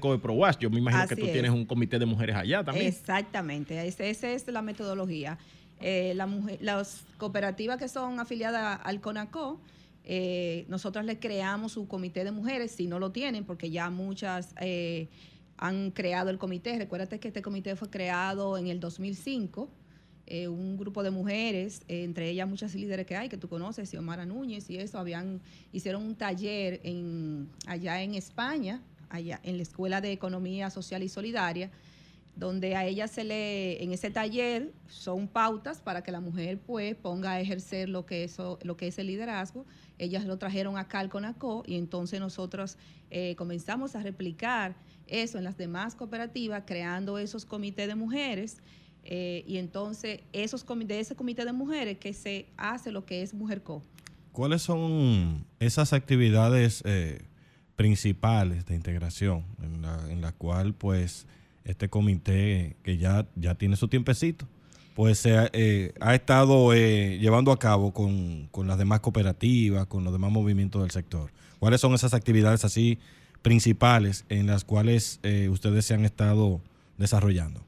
yo 0.58 0.70
me 0.70 0.78
imagino 0.78 1.06
que 1.06 1.16
tú 1.16 1.26
tienes 1.26 1.50
un 1.50 1.66
comité 1.66 1.98
de 1.98 2.06
mujeres 2.06 2.36
allá 2.36 2.64
también. 2.64 2.86
Exactamente, 2.86 3.86
esa 3.86 4.30
es 4.30 4.48
la 4.48 4.62
metodología. 4.62 5.38
Eh, 5.80 6.14
las 6.60 7.04
cooperativas 7.18 7.76
que 7.76 7.88
son 7.88 8.18
afiliadas 8.18 8.80
al 8.82 9.00
CONACO, 9.00 9.60
eh, 10.04 10.64
nosotros 10.68 11.04
les 11.04 11.18
creamos 11.18 11.76
un 11.76 11.86
comité 11.86 12.24
de 12.24 12.30
mujeres, 12.30 12.72
si 12.72 12.86
no 12.86 12.98
lo 12.98 13.12
tienen, 13.12 13.44
porque 13.44 13.70
ya 13.70 13.90
muchas 13.90 14.54
han 15.58 15.90
creado 15.90 16.30
el 16.30 16.38
comité. 16.38 16.78
Recuérdate 16.78 17.20
que 17.20 17.28
este 17.28 17.42
comité 17.42 17.76
fue 17.76 17.90
creado 17.90 18.56
en 18.56 18.68
el 18.68 18.80
2005 18.80 19.68
eh, 20.26 20.48
un 20.48 20.76
grupo 20.76 21.02
de 21.02 21.10
mujeres, 21.10 21.82
eh, 21.88 22.04
entre 22.04 22.30
ellas 22.30 22.48
muchas 22.48 22.74
líderes 22.74 23.06
que 23.06 23.16
hay, 23.16 23.28
que 23.28 23.36
tú 23.36 23.48
conoces, 23.48 23.90
Xiomara 23.90 24.24
Núñez 24.24 24.70
y 24.70 24.76
eso, 24.76 24.98
habían, 24.98 25.40
hicieron 25.72 26.04
un 26.04 26.14
taller 26.14 26.80
en, 26.84 27.48
allá 27.66 28.02
en 28.02 28.14
España, 28.14 28.80
allá 29.10 29.40
en 29.42 29.56
la 29.56 29.62
Escuela 29.62 30.00
de 30.00 30.12
Economía 30.12 30.70
Social 30.70 31.02
y 31.02 31.08
Solidaria, 31.08 31.70
donde 32.36 32.76
a 32.76 32.86
ella 32.86 33.08
se 33.08 33.24
le, 33.24 33.82
en 33.82 33.92
ese 33.92 34.10
taller 34.10 34.72
son 34.88 35.28
pautas 35.28 35.80
para 35.80 36.02
que 36.02 36.12
la 36.12 36.20
mujer 36.20 36.58
pues 36.58 36.94
ponga 36.94 37.32
a 37.32 37.40
ejercer 37.40 37.88
lo 37.88 38.06
que, 38.06 38.24
eso, 38.24 38.58
lo 38.62 38.76
que 38.76 38.86
es 38.86 38.98
el 38.98 39.08
liderazgo. 39.08 39.66
Ellas 39.98 40.24
lo 40.24 40.38
trajeron 40.38 40.78
acá 40.78 41.00
al 41.00 41.10
CONACO 41.10 41.64
y 41.66 41.76
entonces 41.76 42.20
nosotros 42.20 42.78
eh, 43.10 43.34
comenzamos 43.36 43.96
a 43.96 44.02
replicar 44.02 44.76
eso 45.08 45.36
en 45.36 45.44
las 45.44 45.58
demás 45.58 45.94
cooperativas, 45.94 46.62
creando 46.66 47.18
esos 47.18 47.44
comités 47.44 47.86
de 47.86 47.96
mujeres 47.96 48.62
eh, 49.04 49.44
y 49.46 49.58
entonces, 49.58 50.20
esos 50.32 50.64
de 50.66 51.00
ese 51.00 51.14
comité 51.16 51.44
de 51.44 51.52
mujeres 51.52 51.98
que 51.98 52.12
se 52.12 52.46
hace 52.56 52.92
lo 52.92 53.04
que 53.04 53.22
es 53.22 53.34
Mujer 53.34 53.62
Co. 53.62 53.82
¿Cuáles 54.30 54.62
son 54.62 55.44
esas 55.60 55.92
actividades 55.92 56.82
eh, 56.86 57.22
principales 57.76 58.64
de 58.66 58.74
integración 58.74 59.44
en 59.62 59.82
la, 59.82 60.10
en 60.10 60.20
la 60.20 60.32
cual, 60.32 60.74
pues, 60.74 61.26
este 61.64 61.88
comité 61.88 62.76
que 62.82 62.96
ya, 62.96 63.26
ya 63.36 63.54
tiene 63.54 63.76
su 63.76 63.88
tiempecito, 63.88 64.46
pues 64.94 65.18
se 65.18 65.48
eh, 65.52 65.92
ha 66.00 66.14
estado 66.14 66.72
llevando 66.74 67.50
a 67.50 67.58
cabo 67.58 67.92
con, 67.92 68.48
con, 68.50 68.66
las 68.66 68.78
demás 68.78 69.00
cooperativas, 69.00 69.86
con 69.86 70.04
los 70.04 70.12
demás 70.12 70.30
movimientos 70.30 70.82
del 70.82 70.90
sector? 70.90 71.30
¿Cuáles 71.58 71.80
son 71.80 71.94
esas 71.94 72.14
actividades 72.14 72.64
así 72.64 72.98
principales 73.42 74.24
en 74.28 74.46
las 74.46 74.64
cuales 74.64 75.20
ustedes 75.50 75.84
se 75.86 75.94
han 75.94 76.04
estado 76.04 76.60
desarrollando? 76.98 77.64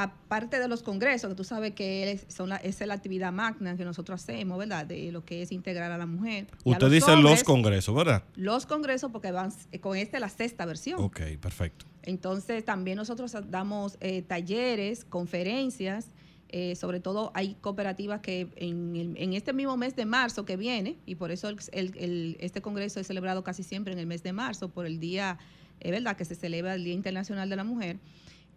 Aparte 0.00 0.60
de 0.60 0.68
los 0.68 0.84
congresos, 0.84 1.28
que 1.28 1.34
tú 1.34 1.42
sabes 1.42 1.72
que 1.72 2.12
es, 2.12 2.24
son 2.28 2.50
la, 2.50 2.56
es 2.56 2.80
la 2.86 2.94
actividad 2.94 3.32
magna 3.32 3.76
que 3.76 3.84
nosotros 3.84 4.22
hacemos, 4.22 4.56
¿verdad? 4.56 4.86
De 4.86 5.10
lo 5.10 5.24
que 5.24 5.42
es 5.42 5.50
integrar 5.50 5.90
a 5.90 5.98
la 5.98 6.06
mujer. 6.06 6.46
Usted 6.62 6.88
dice 6.88 7.16
los 7.16 7.42
congresos, 7.42 7.92
¿verdad? 7.96 8.22
Los 8.36 8.64
congresos, 8.64 9.10
porque 9.10 9.32
van 9.32 9.52
con 9.80 9.96
este 9.96 10.20
la 10.20 10.28
sexta 10.28 10.66
versión. 10.66 11.00
Ok, 11.00 11.20
perfecto. 11.40 11.84
Entonces, 12.02 12.64
también 12.64 12.96
nosotros 12.96 13.34
damos 13.50 13.98
eh, 14.00 14.22
talleres, 14.22 15.04
conferencias. 15.04 16.06
Eh, 16.50 16.76
sobre 16.76 17.00
todo 17.00 17.32
hay 17.34 17.56
cooperativas 17.60 18.20
que 18.20 18.48
en, 18.56 19.16
en, 19.18 19.32
este 19.34 19.52
mismo 19.52 19.76
mes 19.76 19.96
de 19.96 20.06
marzo 20.06 20.46
que 20.46 20.56
viene, 20.56 20.96
y 21.04 21.16
por 21.16 21.30
eso 21.30 21.48
el, 21.48 22.36
este 22.40 22.62
congreso 22.62 23.00
es 23.00 23.06
celebrado 23.08 23.44
casi 23.44 23.62
siempre 23.62 23.92
en 23.92 23.98
el 23.98 24.06
mes 24.06 24.22
de 24.22 24.32
marzo, 24.32 24.70
por 24.70 24.86
el 24.86 24.98
día, 25.00 25.38
es 25.80 25.88
eh, 25.88 25.90
¿verdad?, 25.90 26.16
que 26.16 26.24
se 26.24 26.36
celebra 26.36 26.74
el 26.74 26.84
Día 26.84 26.94
Internacional 26.94 27.50
de 27.50 27.56
la 27.56 27.64
Mujer. 27.64 27.98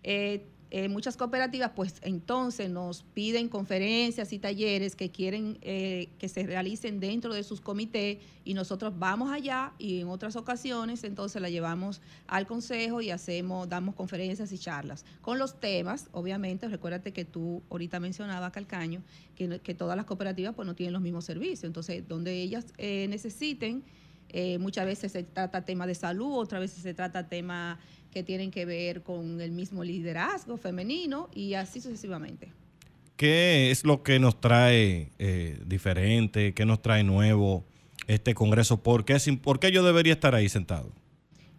Eh, 0.03 0.45
eh, 0.73 0.87
muchas 0.87 1.17
cooperativas 1.17 1.71
pues 1.75 1.95
entonces 2.01 2.69
nos 2.69 3.03
piden 3.03 3.49
conferencias 3.49 4.31
y 4.31 4.39
talleres 4.39 4.95
que 4.95 5.11
quieren 5.11 5.57
eh, 5.61 6.07
que 6.17 6.29
se 6.29 6.43
realicen 6.43 7.01
dentro 7.01 7.33
de 7.33 7.43
sus 7.43 7.59
comités 7.59 8.19
y 8.45 8.53
nosotros 8.53 8.97
vamos 8.97 9.33
allá 9.33 9.73
y 9.77 9.99
en 9.99 10.07
otras 10.07 10.37
ocasiones 10.37 11.03
entonces 11.03 11.41
la 11.41 11.49
llevamos 11.49 12.01
al 12.25 12.47
consejo 12.47 13.01
y 13.01 13.09
hacemos, 13.09 13.67
damos 13.67 13.95
conferencias 13.95 14.53
y 14.53 14.57
charlas. 14.57 15.03
Con 15.19 15.39
los 15.39 15.59
temas, 15.59 16.07
obviamente, 16.13 16.69
recuérdate 16.69 17.11
que 17.11 17.25
tú 17.25 17.61
ahorita 17.69 17.99
mencionabas, 17.99 18.53
Calcaño, 18.53 19.03
que, 19.35 19.59
que 19.59 19.75
todas 19.75 19.97
las 19.97 20.05
cooperativas 20.05 20.55
pues 20.55 20.65
no 20.65 20.73
tienen 20.73 20.93
los 20.93 21.01
mismos 21.01 21.25
servicios, 21.25 21.65
entonces 21.65 22.07
donde 22.07 22.41
ellas 22.41 22.67
eh, 22.77 23.07
necesiten, 23.09 23.83
muchas 24.59 24.85
veces 24.85 25.11
se 25.11 25.23
trata 25.23 25.65
tema 25.65 25.85
de 25.85 25.93
salud, 25.93 26.37
otras 26.37 26.61
veces 26.61 26.81
se 26.81 26.93
trata 26.93 27.27
tema 27.27 27.77
que 28.11 28.23
tienen 28.23 28.51
que 28.51 28.65
ver 28.65 29.01
con 29.01 29.41
el 29.41 29.51
mismo 29.51 29.83
liderazgo 29.83 30.57
femenino 30.57 31.29
y 31.33 31.53
así 31.53 31.81
sucesivamente. 31.81 32.51
¿Qué 33.15 33.71
es 33.71 33.85
lo 33.85 34.03
que 34.03 34.19
nos 34.19 34.41
trae 34.41 35.11
eh, 35.19 35.59
diferente? 35.65 36.53
¿Qué 36.53 36.65
nos 36.65 36.81
trae 36.81 37.03
nuevo 37.03 37.63
este 38.07 38.33
Congreso? 38.33 38.81
¿Por 38.81 39.05
qué, 39.05 39.17
¿Por 39.41 39.59
qué 39.59 39.71
yo 39.71 39.83
debería 39.83 40.13
estar 40.13 40.35
ahí 40.35 40.49
sentado? 40.49 40.91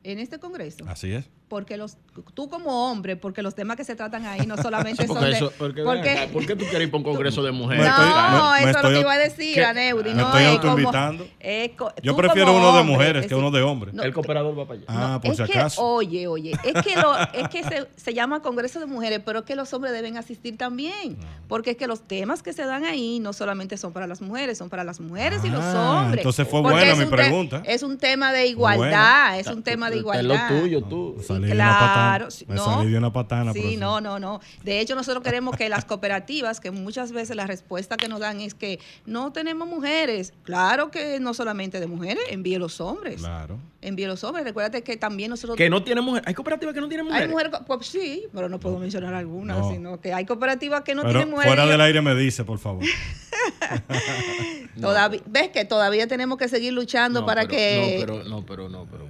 En 0.02 0.18
este 0.18 0.38
Congreso. 0.38 0.84
Así 0.88 1.12
es. 1.12 1.30
Porque 1.52 1.76
los 1.76 1.98
tú 2.32 2.48
como 2.48 2.90
hombre, 2.90 3.14
porque 3.14 3.42
los 3.42 3.54
temas 3.54 3.76
que 3.76 3.84
se 3.84 3.94
tratan 3.94 4.24
ahí 4.24 4.46
no 4.46 4.56
solamente 4.56 5.06
son 5.06 5.16
Porque 5.16 5.26
de... 5.30 5.36
eso, 5.36 5.52
porque, 5.58 5.82
porque- 5.82 6.28
¿Por 6.32 6.46
qué 6.46 6.56
tú 6.56 6.64
quieres 6.64 6.86
ir 6.86 6.90
para 6.90 6.96
un 6.98 7.04
congreso 7.04 7.42
de 7.42 7.52
mujeres? 7.52 7.84
Me 7.84 7.90
estoy- 7.90 8.06
no, 8.06 8.52
me- 8.52 8.64
me 8.64 8.70
eso 8.70 8.70
es 8.70 8.72
lo 8.72 8.78
estoy- 8.78 8.94
que 8.94 9.00
iba 9.00 9.12
a 9.12 9.18
decir, 9.18 9.54
¿Qué? 9.54 9.64
Aneudi. 9.66 10.08
Me 10.10 10.14
no, 10.14 10.26
estoy 10.28 10.42
es 10.44 10.58
como- 10.60 10.70
autoinvitando. 10.70 11.26
es 11.40 11.70
co- 11.76 11.92
Yo 12.02 12.16
prefiero 12.16 12.56
uno 12.56 12.74
de 12.74 12.82
mujeres 12.84 13.22
es 13.24 13.28
que 13.28 13.34
uno 13.34 13.50
de 13.50 13.60
hombres. 13.60 13.92
no, 13.92 14.02
el 14.02 14.14
cooperador 14.14 14.58
va 14.58 14.64
para 14.66 14.78
allá. 14.80 14.86
Ah, 14.88 15.20
por 15.22 15.32
es 15.32 15.36
si 15.36 15.44
que, 15.44 15.58
acaso. 15.58 15.82
oye, 15.86 16.26
oye, 16.26 16.52
es 16.64 16.82
que, 16.82 16.96
lo, 16.96 17.14
es 17.34 17.48
que 17.50 17.62
se, 17.64 17.86
se 17.96 18.14
llama 18.14 18.40
Congreso 18.40 18.80
de 18.80 18.86
Mujeres, 18.86 19.20
pero 19.22 19.40
es 19.40 19.44
que 19.44 19.54
los 19.54 19.70
hombres 19.74 19.92
deben 19.92 20.16
asistir 20.16 20.56
también. 20.56 21.18
Porque 21.48 21.72
es 21.72 21.76
que 21.76 21.86
los 21.86 22.00
temas 22.00 22.42
que 22.42 22.54
se 22.54 22.64
dan 22.64 22.86
ahí 22.86 23.20
no 23.20 23.34
solamente 23.34 23.76
son 23.76 23.92
para 23.92 24.06
las 24.06 24.22
mujeres, 24.22 24.56
son 24.56 24.70
para 24.70 24.84
las 24.84 25.00
mujeres 25.00 25.44
y 25.44 25.50
los 25.50 25.60
Ah, 25.62 26.00
hombres. 26.04 26.20
entonces 26.20 26.48
fue 26.48 26.62
buena 26.62 26.82
es 26.82 26.96
mi 26.98 27.04
pregunta. 27.04 27.62
Es 27.66 27.82
un 27.82 27.98
tema 27.98 28.32
de 28.32 28.46
igualdad, 28.46 29.38
es 29.38 29.48
un 29.48 29.62
tema 29.62 29.90
de 29.90 29.98
igualdad. 29.98 30.50
lo 30.50 30.60
tuyo, 30.60 30.82
tú. 30.82 31.16
Salí 31.48 31.58
de 31.58 31.62
una 31.64 31.78
claro, 31.78 31.86
patana. 32.26 32.30
sí, 32.30 32.44
Me 32.48 32.54
no. 32.54 32.64
salí 32.64 32.90
de 32.92 32.98
una 32.98 33.12
patana. 33.12 33.52
Sí, 33.52 33.58
profesor. 33.60 33.80
no, 33.80 34.00
no, 34.00 34.18
no. 34.18 34.40
De 34.64 34.80
hecho, 34.80 34.94
nosotros 34.94 35.22
queremos 35.22 35.56
que 35.56 35.68
las 35.68 35.84
cooperativas, 35.84 36.60
que 36.60 36.70
muchas 36.70 37.12
veces 37.12 37.36
la 37.36 37.46
respuesta 37.46 37.96
que 37.96 38.08
nos 38.08 38.20
dan 38.20 38.40
es 38.40 38.54
que 38.54 38.78
no 39.06 39.32
tenemos 39.32 39.68
mujeres. 39.68 40.32
Claro 40.44 40.90
que 40.90 41.20
no 41.20 41.34
solamente 41.34 41.80
de 41.80 41.86
mujeres, 41.86 42.22
envíe 42.30 42.58
los 42.58 42.80
hombres. 42.80 43.16
Claro. 43.20 43.58
Envíe 43.80 44.06
los 44.06 44.22
hombres. 44.24 44.44
Recuérdate 44.44 44.82
que 44.82 44.96
también 44.96 45.30
nosotros... 45.30 45.56
Que 45.56 45.68
no 45.68 45.82
tiene 45.82 46.00
mujeres. 46.00 46.26
Hay 46.28 46.34
cooperativas 46.34 46.74
que 46.74 46.80
no 46.80 46.88
tienen 46.88 47.06
mujeres. 47.06 47.26
Hay 47.26 47.32
mujeres, 47.32 47.52
pues 47.66 47.86
sí, 47.86 48.24
pero 48.32 48.48
no 48.48 48.60
puedo 48.60 48.78
mencionar 48.78 49.12
algunas, 49.14 49.58
No. 49.58 49.70
sino 49.70 50.00
que 50.00 50.12
hay 50.14 50.24
cooperativas 50.24 50.82
que 50.82 50.94
no 50.94 51.02
Pero 51.02 51.14
tienen 51.14 51.30
mujeres. 51.30 51.52
fuera 51.54 51.66
del 51.70 51.80
aire 51.80 52.00
me 52.00 52.14
dice, 52.14 52.44
por 52.44 52.58
favor. 52.58 52.84
Todavía, 54.80 55.20
¿Ves 55.26 55.48
que 55.50 55.64
todavía 55.64 56.06
tenemos 56.06 56.38
que 56.38 56.48
seguir 56.48 56.72
luchando 56.72 57.20
No, 57.20 57.26
para 57.26 57.42
pero- 57.42 57.50
que... 57.56 57.96
No, 57.98 58.06
pero, 58.06 58.24
no, 58.28 58.46
pero 58.46 58.68
no, 58.68 58.86
pero. 58.90 59.04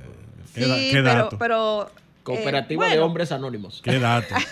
pero- 0.55 0.75
sí, 0.77 0.91
¿Qué 0.91 1.03
da- 1.03 1.29
qué 1.29 1.37
pero, 1.39 1.77
dato? 1.87 1.93
Eh, 2.23 2.25
Cooperativa 2.25 2.89
de 2.89 3.01
hombres 3.01 3.33
anónimos. 3.33 3.81
Qué 3.83 3.99
dato. 3.99 4.35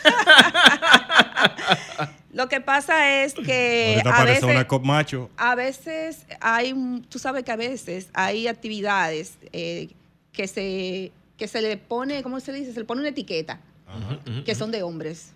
Lo 2.32 2.48
que 2.48 2.60
pasa 2.60 3.22
es 3.24 3.34
que 3.34 4.00
a 4.04 4.08
aparece 4.08 4.40
veces, 4.46 4.56
una 4.56 4.66
cop 4.66 4.84
macho. 4.84 5.30
a 5.36 5.54
veces 5.54 6.26
hay, 6.40 6.74
tú 7.08 7.18
sabes 7.18 7.42
que 7.44 7.50
a 7.52 7.56
veces 7.56 8.08
hay 8.12 8.46
actividades 8.46 9.36
eh, 9.52 9.88
que 10.32 10.46
se 10.46 11.12
que 11.36 11.48
se 11.48 11.62
le 11.62 11.76
pone, 11.78 12.22
¿cómo 12.22 12.38
se 12.38 12.52
dice? 12.52 12.72
Se 12.74 12.80
le 12.80 12.84
pone 12.84 13.00
una 13.00 13.08
etiqueta, 13.10 13.60
que 14.44 14.54
son 14.54 14.70
de 14.70 14.82
hombres. 14.82 15.32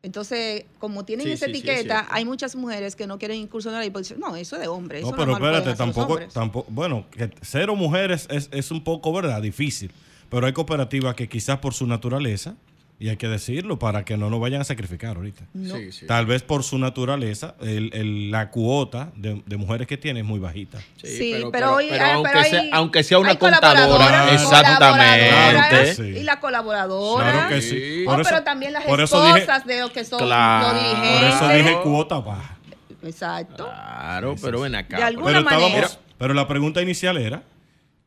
Entonces, 0.00 0.64
como 0.78 1.04
tienen 1.04 1.26
Sí, 1.26 1.32
esa 1.32 1.46
sí, 1.46 1.52
sí, 1.54 1.58
es 1.58 1.64
etiqueta, 1.64 2.06
hay 2.08 2.24
muchas 2.24 2.54
mujeres 2.54 2.94
que 2.94 3.08
no 3.08 3.18
quieren 3.18 3.36
incursionar 3.38 3.84
y 3.84 3.90
pues 3.90 4.08
dicen, 4.08 4.20
no, 4.20 4.36
eso 4.36 4.54
es 4.54 4.62
de 4.62 4.68
hombres. 4.68 5.02
No, 5.02 5.08
eso 5.08 5.16
pero 5.16 5.32
espérate, 5.32 5.74
tampoco, 5.74 6.12
hombres". 6.12 6.32
tampoco, 6.32 6.70
bueno, 6.70 7.04
que 7.10 7.30
cero 7.42 7.74
mujeres 7.74 8.28
es, 8.30 8.48
es 8.52 8.70
un 8.70 8.84
poco, 8.84 9.12
¿verdad? 9.12 9.42
Difícil. 9.42 9.90
Pero 10.30 10.46
hay 10.46 10.52
cooperativas 10.52 11.14
que 11.14 11.28
quizás 11.28 11.58
por 11.58 11.74
su 11.74 11.86
naturaleza, 11.86 12.54
y 13.00 13.10
hay 13.10 13.16
que 13.16 13.28
decirlo 13.28 13.78
para 13.78 14.04
que 14.04 14.16
no 14.16 14.28
nos 14.28 14.40
vayan 14.40 14.60
a 14.60 14.64
sacrificar 14.64 15.16
ahorita. 15.16 15.44
No. 15.54 15.76
Sí, 15.76 15.92
sí. 15.92 16.06
Tal 16.06 16.26
vez 16.26 16.42
por 16.42 16.64
su 16.64 16.78
naturaleza, 16.78 17.54
el- 17.60 17.90
el- 17.94 18.30
la 18.32 18.50
cuota 18.50 19.12
de, 19.14 19.40
de 19.46 19.56
mujeres 19.56 19.86
que 19.86 19.96
tiene 19.96 20.18
es 20.20 20.26
muy 20.26 20.40
bajita. 20.40 20.78
Sí, 20.96 21.34
pero 21.52 21.76
hoy- 21.76 21.90
aunque, 21.90 22.30
pero 22.32 22.44
sea, 22.44 22.60
hay- 22.60 22.70
aunque 22.72 23.04
sea 23.04 23.20
una 23.20 23.36
contadora, 23.38 24.34
exactamente. 24.34 26.18
Y 26.18 26.22
la 26.24 26.40
colaboradora. 26.40 27.30
Claro 27.32 27.48
que 27.48 27.62
Sí. 27.62 27.70
sí. 27.70 28.04
Oh, 28.06 28.16
pero 28.22 28.42
también 28.42 28.72
las 28.72 28.84
por 28.84 29.00
eso 29.00 29.24
dije- 29.26 29.38
esposas 29.40 29.64
de 29.66 29.80
los 29.80 29.90
que 29.90 30.04
son 30.04 30.18
Claro. 30.18 30.72
los 30.72 31.18
Por 31.20 31.28
eso 31.28 31.48
dije 31.56 31.78
cuota 31.82 32.18
baja. 32.20 32.56
Exacto. 33.04 33.64
Claro, 33.64 34.34
pero 34.42 34.60
ven 34.60 34.74
acá. 34.74 34.96
De 34.96 35.02
alguna 35.04 35.26
Pero, 35.26 35.38
estábamos- 35.40 35.70
manera. 35.70 35.88
pero 36.18 36.34
la 36.34 36.48
pregunta 36.48 36.82
inicial 36.82 37.16
era 37.16 37.42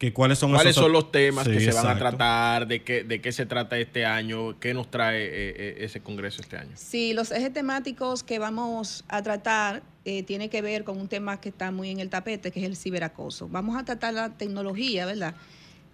que 0.01 0.13
cuáles 0.13 0.39
son 0.39 0.49
¿Cuáles 0.51 0.71
esos- 0.71 0.85
son 0.85 0.93
los 0.93 1.11
temas 1.11 1.45
Sí, 1.45 1.51
que 1.51 1.59
se 1.59 1.73
van 1.73 1.85
a 1.85 1.95
tratar? 1.95 2.65
De 2.65 2.81
qué, 2.81 3.03
¿De 3.03 3.21
qué 3.21 3.31
se 3.31 3.45
trata 3.45 3.77
este 3.77 4.03
año? 4.03 4.59
¿Qué 4.59 4.73
nos 4.73 4.89
trae 4.89 5.25
eh, 5.25 5.29
eh, 5.55 5.75
ese 5.81 5.99
congreso 6.01 6.41
este 6.41 6.57
año? 6.57 6.71
Sí, 6.73 7.13
los 7.13 7.29
ejes 7.29 7.53
temáticos 7.53 8.23
que 8.23 8.39
vamos 8.39 9.03
a 9.09 9.21
tratar 9.21 9.83
eh, 10.03 10.23
tiene 10.23 10.49
que 10.49 10.63
ver 10.63 10.85
con 10.85 10.99
un 10.99 11.07
tema 11.07 11.39
que 11.39 11.49
está 11.49 11.69
muy 11.69 11.91
en 11.91 11.99
el 11.99 12.09
tapete, 12.09 12.49
que 12.49 12.61
es 12.61 12.65
el 12.65 12.75
ciberacoso. 12.77 13.47
Vamos 13.47 13.77
a 13.79 13.85
tratar 13.85 14.15
la 14.15 14.31
tecnología, 14.31 15.05
¿verdad? 15.05 15.35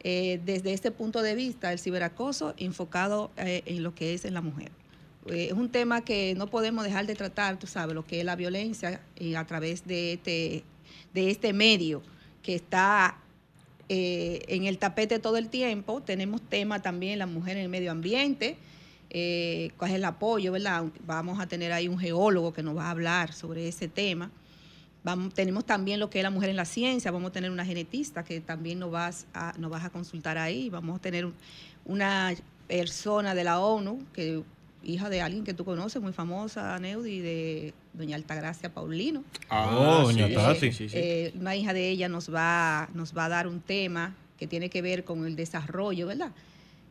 Eh, 0.06 0.40
desde 0.46 0.72
este 0.72 0.92
punto 0.92 1.22
de 1.22 1.36
vista, 1.36 1.74
el 1.74 1.78
ciberacoso 1.80 2.54
enfocado 2.56 3.32
eh, 3.36 3.64
en 3.66 3.84
lo 3.84 3.94
que 3.94 4.14
es 4.14 4.24
en 4.24 4.36
la 4.36 4.42
mujer. 4.42 4.72
Es 5.26 5.52
un 5.52 5.68
tema 5.68 6.06
que 6.06 6.34
no 6.38 6.48
podemos 6.48 6.86
dejar 6.86 7.08
de 7.08 7.16
tratar, 7.16 7.60
tú 7.60 7.68
sabes, 7.68 7.94
lo 7.94 8.06
que 8.06 8.20
es 8.20 8.26
la 8.26 8.38
violencia 8.38 9.02
a 9.36 9.46
través 9.46 9.86
de 9.86 10.14
este, 10.14 10.64
de 11.14 11.30
este 11.30 11.52
medio 11.52 12.02
que 12.42 12.56
está 12.56 13.18
eh, 13.90 14.44
en 14.48 14.66
el 14.66 14.78
tapete 14.78 15.20
todo 15.20 15.38
el 15.38 15.50
tiempo. 15.50 16.02
Tenemos 16.02 16.42
tema 16.42 16.82
también 16.82 17.20
la 17.20 17.26
mujer 17.28 17.58
en 17.58 17.64
el 17.64 17.70
medio 17.70 17.92
ambiente, 17.92 18.58
eh, 19.10 19.72
cuál 19.78 19.92
es 19.92 19.98
el 19.98 20.06
apoyo, 20.06 20.52
¿verdad? 20.52 20.86
Vamos 21.06 21.40
a 21.40 21.48
tener 21.48 21.72
ahí 21.72 21.88
un 21.88 21.98
geólogo 21.98 22.54
que 22.54 22.64
nos 22.64 22.76
va 22.76 22.86
a 22.88 22.92
hablar 22.92 23.34
sobre 23.34 23.68
ese 23.68 23.88
tema. 23.88 24.32
Tenemos 25.36 25.66
también 25.66 26.02
lo 26.02 26.10
que 26.10 26.20
es 26.20 26.24
la 26.24 26.30
mujer 26.32 26.50
en 26.50 26.58
la 26.58 26.66
ciencia, 26.66 27.12
vamos 27.12 27.30
a 27.30 27.32
tener 27.32 27.50
una 27.50 27.64
genetista 27.64 28.26
que 28.26 28.42
también 28.42 28.80
nos 28.80 28.92
vas 28.92 29.26
a, 29.34 29.54
nos 29.58 29.72
vas 29.72 29.86
a 29.86 29.90
consultar 29.90 30.38
ahí, 30.38 30.70
vamos 30.70 30.98
a 30.98 31.02
tener 31.02 31.26
un- 31.26 31.34
una 31.86 32.34
persona 32.68 33.34
de 33.34 33.46
la 33.46 33.62
ONU, 33.62 34.06
que 34.12 34.44
hija 34.84 35.10
de 35.10 35.22
alguien 35.22 35.46
que 35.46 35.54
tú 35.54 35.64
conoces, 35.64 36.02
muy 36.02 36.12
famosa, 36.12 36.78
Neudi, 36.80 37.20
de 37.22 37.74
doña 37.98 38.16
Altagracia 38.16 38.74
Paulino. 38.74 39.24
Oh, 39.50 40.04
doña 40.04 40.28
Tati. 40.34 40.72
sí, 40.72 40.90
sí. 40.90 40.96
Eh, 40.98 41.34
una 41.40 41.56
hija 41.56 41.74
de 41.74 41.90
ella 41.90 42.08
nos 42.10 42.34
va, 42.34 42.90
nos 42.94 43.16
va 43.18 43.26
a 43.26 43.30
dar 43.30 43.48
un 43.48 43.60
tema 43.62 44.16
que 44.38 44.48
tiene 44.48 44.70
que 44.70 44.82
ver 44.82 45.04
con 45.04 45.26
el 45.26 45.36
desarrollo, 45.36 46.08
¿verdad? 46.08 46.32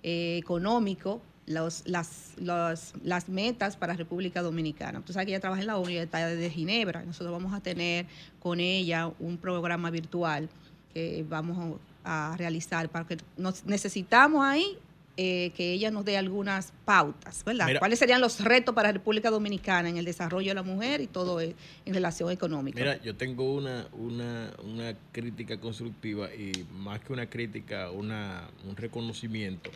Eh, 0.03 0.37
económico, 0.39 1.21
los, 1.47 1.83
las, 1.87 2.33
los- 2.39 2.93
las 3.05 3.29
metas 3.29 3.77
para 3.77 3.95
República 3.95 4.43
Dominicana. 4.43 5.01
Tú 5.05 5.13
sabes 5.13 5.27
que 5.27 5.33
ella 5.33 5.41
trabaja 5.41 5.61
en 5.63 5.69
la 5.69 5.77
ONU 5.77 5.91
y 5.91 5.97
está 5.97 6.27
desde 6.27 6.51
Ginebra. 6.51 7.03
Nosotros 7.05 7.33
vamos 7.33 7.55
a 7.55 7.61
tener 7.61 8.07
con 8.41 8.59
ella 8.61 9.11
un 9.21 9.39
programa 9.39 9.91
virtual 9.91 10.49
que 10.93 11.25
vamos 11.29 11.79
a 12.05 12.35
realizar 12.37 12.89
para 12.89 13.07
que 13.07 13.17
nos 13.37 13.65
necesitamos 13.65 14.45
ahí 14.45 14.77
eh, 15.19 15.53
que 15.57 15.73
ella 15.73 15.91
nos 15.91 16.05
dé 16.05 16.19
algunas 16.19 16.75
pautas, 16.85 17.43
¿verdad? 17.45 17.67
Mira. 17.67 17.79
¿Cuáles 17.79 17.99
serían 17.99 18.21
los 18.21 18.45
retos 18.45 18.75
para 18.75 18.93
República 18.93 19.31
Dominicana 19.31 19.89
en 19.89 19.97
el 19.97 20.05
desarrollo 20.05 20.51
de 20.51 20.55
la 20.55 20.63
mujer 20.63 21.01
y 21.01 21.07
todo 21.07 21.41
eh, 21.41 21.55
en 21.87 21.95
relación 21.95 22.31
económica? 22.31 22.79
Mira, 22.79 23.03
yo 23.03 23.17
tengo 23.17 23.55
una, 23.55 23.87
una, 23.95 24.53
una 24.63 24.95
crítica 25.13 25.59
constructiva 25.59 26.29
y 26.35 26.53
más 26.71 27.01
que 27.01 27.15
una 27.15 27.31
crítica, 27.31 27.91
una, 27.91 28.43
un 28.69 28.77
reconocimiento 28.77 29.71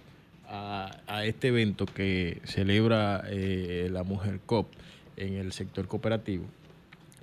a, 0.46 0.90
a 1.06 1.24
este 1.24 1.48
evento 1.48 1.86
que 1.86 2.42
celebra 2.44 3.24
eh, 3.28 3.88
la 3.90 4.02
Mujer 4.02 4.40
COP 4.44 4.68
en 5.16 5.34
el 5.34 5.52
sector 5.52 5.88
cooperativo. 5.88 6.44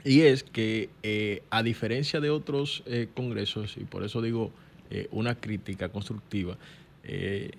Y 0.03 0.21
es 0.21 0.41
que 0.41 0.89
eh, 1.03 1.43
a 1.51 1.61
diferencia 1.61 2.19
de 2.19 2.31
otros 2.31 2.83
congresos, 3.13 3.77
y 3.77 3.83
por 3.83 4.03
eso 4.03 4.21
digo 4.21 4.51
una 5.11 5.35
crítica 5.35 5.89
constructiva, 5.89 6.57
eh, 7.03 7.51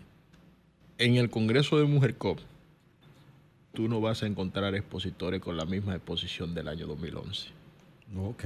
en 0.99 1.17
el 1.17 1.31
Congreso 1.31 1.79
de 1.79 1.85
Mujer 1.85 2.17
COP, 2.17 2.41
tú 3.73 3.89
no 3.89 4.01
vas 4.01 4.23
a 4.23 4.27
encontrar 4.27 4.75
expositores 4.75 5.41
con 5.41 5.57
la 5.57 5.65
misma 5.65 5.95
exposición 5.95 6.55
del 6.55 6.69
año 6.69 6.87
2011. 6.87 7.49
Ok. 8.19 8.45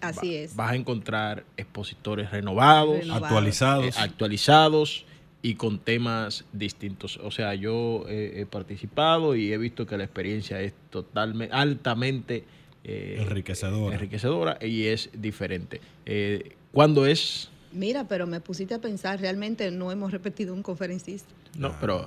Así 0.00 0.28
Va- 0.34 0.40
es. 0.40 0.56
Vas 0.56 0.72
a 0.72 0.76
encontrar 0.76 1.44
expositores 1.56 2.30
renovados, 2.30 2.98
Renovados. 2.98 3.22
Actualizados. 3.24 3.86
eh, 3.86 4.00
actualizados 4.00 5.04
y 5.42 5.54
con 5.54 5.78
temas 5.78 6.44
distintos. 6.52 7.18
O 7.22 7.30
sea, 7.30 7.54
yo 7.54 8.04
eh, 8.08 8.34
he 8.40 8.46
participado 8.46 9.34
y 9.36 9.52
he 9.52 9.58
visto 9.58 9.86
que 9.86 9.96
la 9.96 10.04
experiencia 10.04 10.60
es 10.60 10.74
totalmente, 10.90 11.54
altamente 11.54 12.44
eh, 12.84 13.16
Enriquecedora. 13.20 13.94
enriquecedora 13.94 14.58
y 14.60 14.86
es 14.86 15.10
diferente. 15.14 15.80
Eh, 16.04 16.56
¿Cuándo 16.72 17.06
es? 17.06 17.48
Mira, 17.76 18.04
pero 18.08 18.26
me 18.26 18.40
pusiste 18.40 18.74
a 18.74 18.78
pensar, 18.80 19.20
realmente 19.20 19.70
no 19.70 19.92
hemos 19.92 20.10
repetido 20.10 20.54
un 20.54 20.62
conferencista. 20.62 21.28
No, 21.58 21.74
pero 21.80 22.06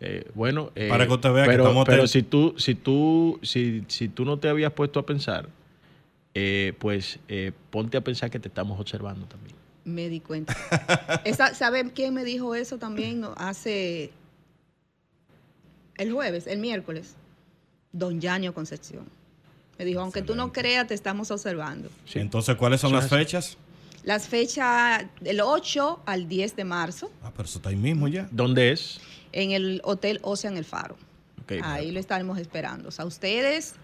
eh, 0.00 0.28
bueno. 0.34 0.70
eh, 0.74 0.88
Para 0.88 1.06
que 1.06 1.12
usted 1.12 1.30
vea 1.32 1.44
que 1.44 1.50
pero, 1.50 1.64
estamos 1.64 1.84
Pero 1.84 1.94
atentos. 2.04 2.10
si 2.10 2.22
tú, 2.22 2.54
si 2.56 2.74
tú, 2.74 3.38
si, 3.42 3.84
si 3.88 4.08
tú 4.08 4.24
no 4.24 4.38
te 4.38 4.48
habías 4.48 4.72
puesto 4.72 4.98
a 4.98 5.04
pensar, 5.04 5.48
eh, 6.32 6.72
pues 6.78 7.18
eh, 7.28 7.52
ponte 7.70 7.98
a 7.98 8.00
pensar 8.00 8.30
que 8.30 8.38
te 8.40 8.48
estamos 8.48 8.80
observando 8.80 9.26
también. 9.26 9.54
Me 9.84 10.08
di 10.08 10.20
cuenta. 10.20 10.56
Esa, 11.24 11.54
¿Saben 11.54 11.90
quién 11.90 12.14
me 12.14 12.24
dijo 12.24 12.54
eso 12.54 12.78
también 12.78 13.24
hace 13.36 14.10
el 15.96 16.12
jueves, 16.12 16.46
el 16.46 16.60
miércoles? 16.60 17.14
Don 17.92 18.20
Yanio 18.20 18.54
Concepción. 18.54 19.04
Me 19.78 19.84
dijo, 19.84 20.00
aunque 20.00 20.22
tú 20.22 20.34
no 20.34 20.52
creas, 20.52 20.86
te 20.86 20.94
estamos 20.94 21.30
observando. 21.30 21.88
Sí. 22.06 22.18
Entonces, 22.20 22.54
¿cuáles 22.56 22.80
son 22.80 22.92
las 22.92 23.08
fechas? 23.08 23.56
Las 24.02 24.28
fechas 24.28 25.04
del 25.20 25.40
8 25.40 26.00
al 26.06 26.28
10 26.28 26.56
de 26.56 26.64
marzo 26.64 27.10
Ah, 27.22 27.30
pero 27.36 27.44
eso 27.46 27.58
está 27.58 27.68
ahí 27.68 27.76
mismo 27.76 28.08
ya. 28.08 28.28
¿Dónde 28.30 28.72
es? 28.72 29.00
en 29.32 29.52
el 29.52 29.80
Hotel 29.84 30.18
Ocean 30.22 30.56
El 30.56 30.64
Faro. 30.64 30.96
Ahí 31.62 31.90
lo 31.90 32.00
estaremos 32.00 32.38
esperando. 32.38 32.88
O 32.88 32.92
sea, 32.92 33.04
ustedes 33.04 33.74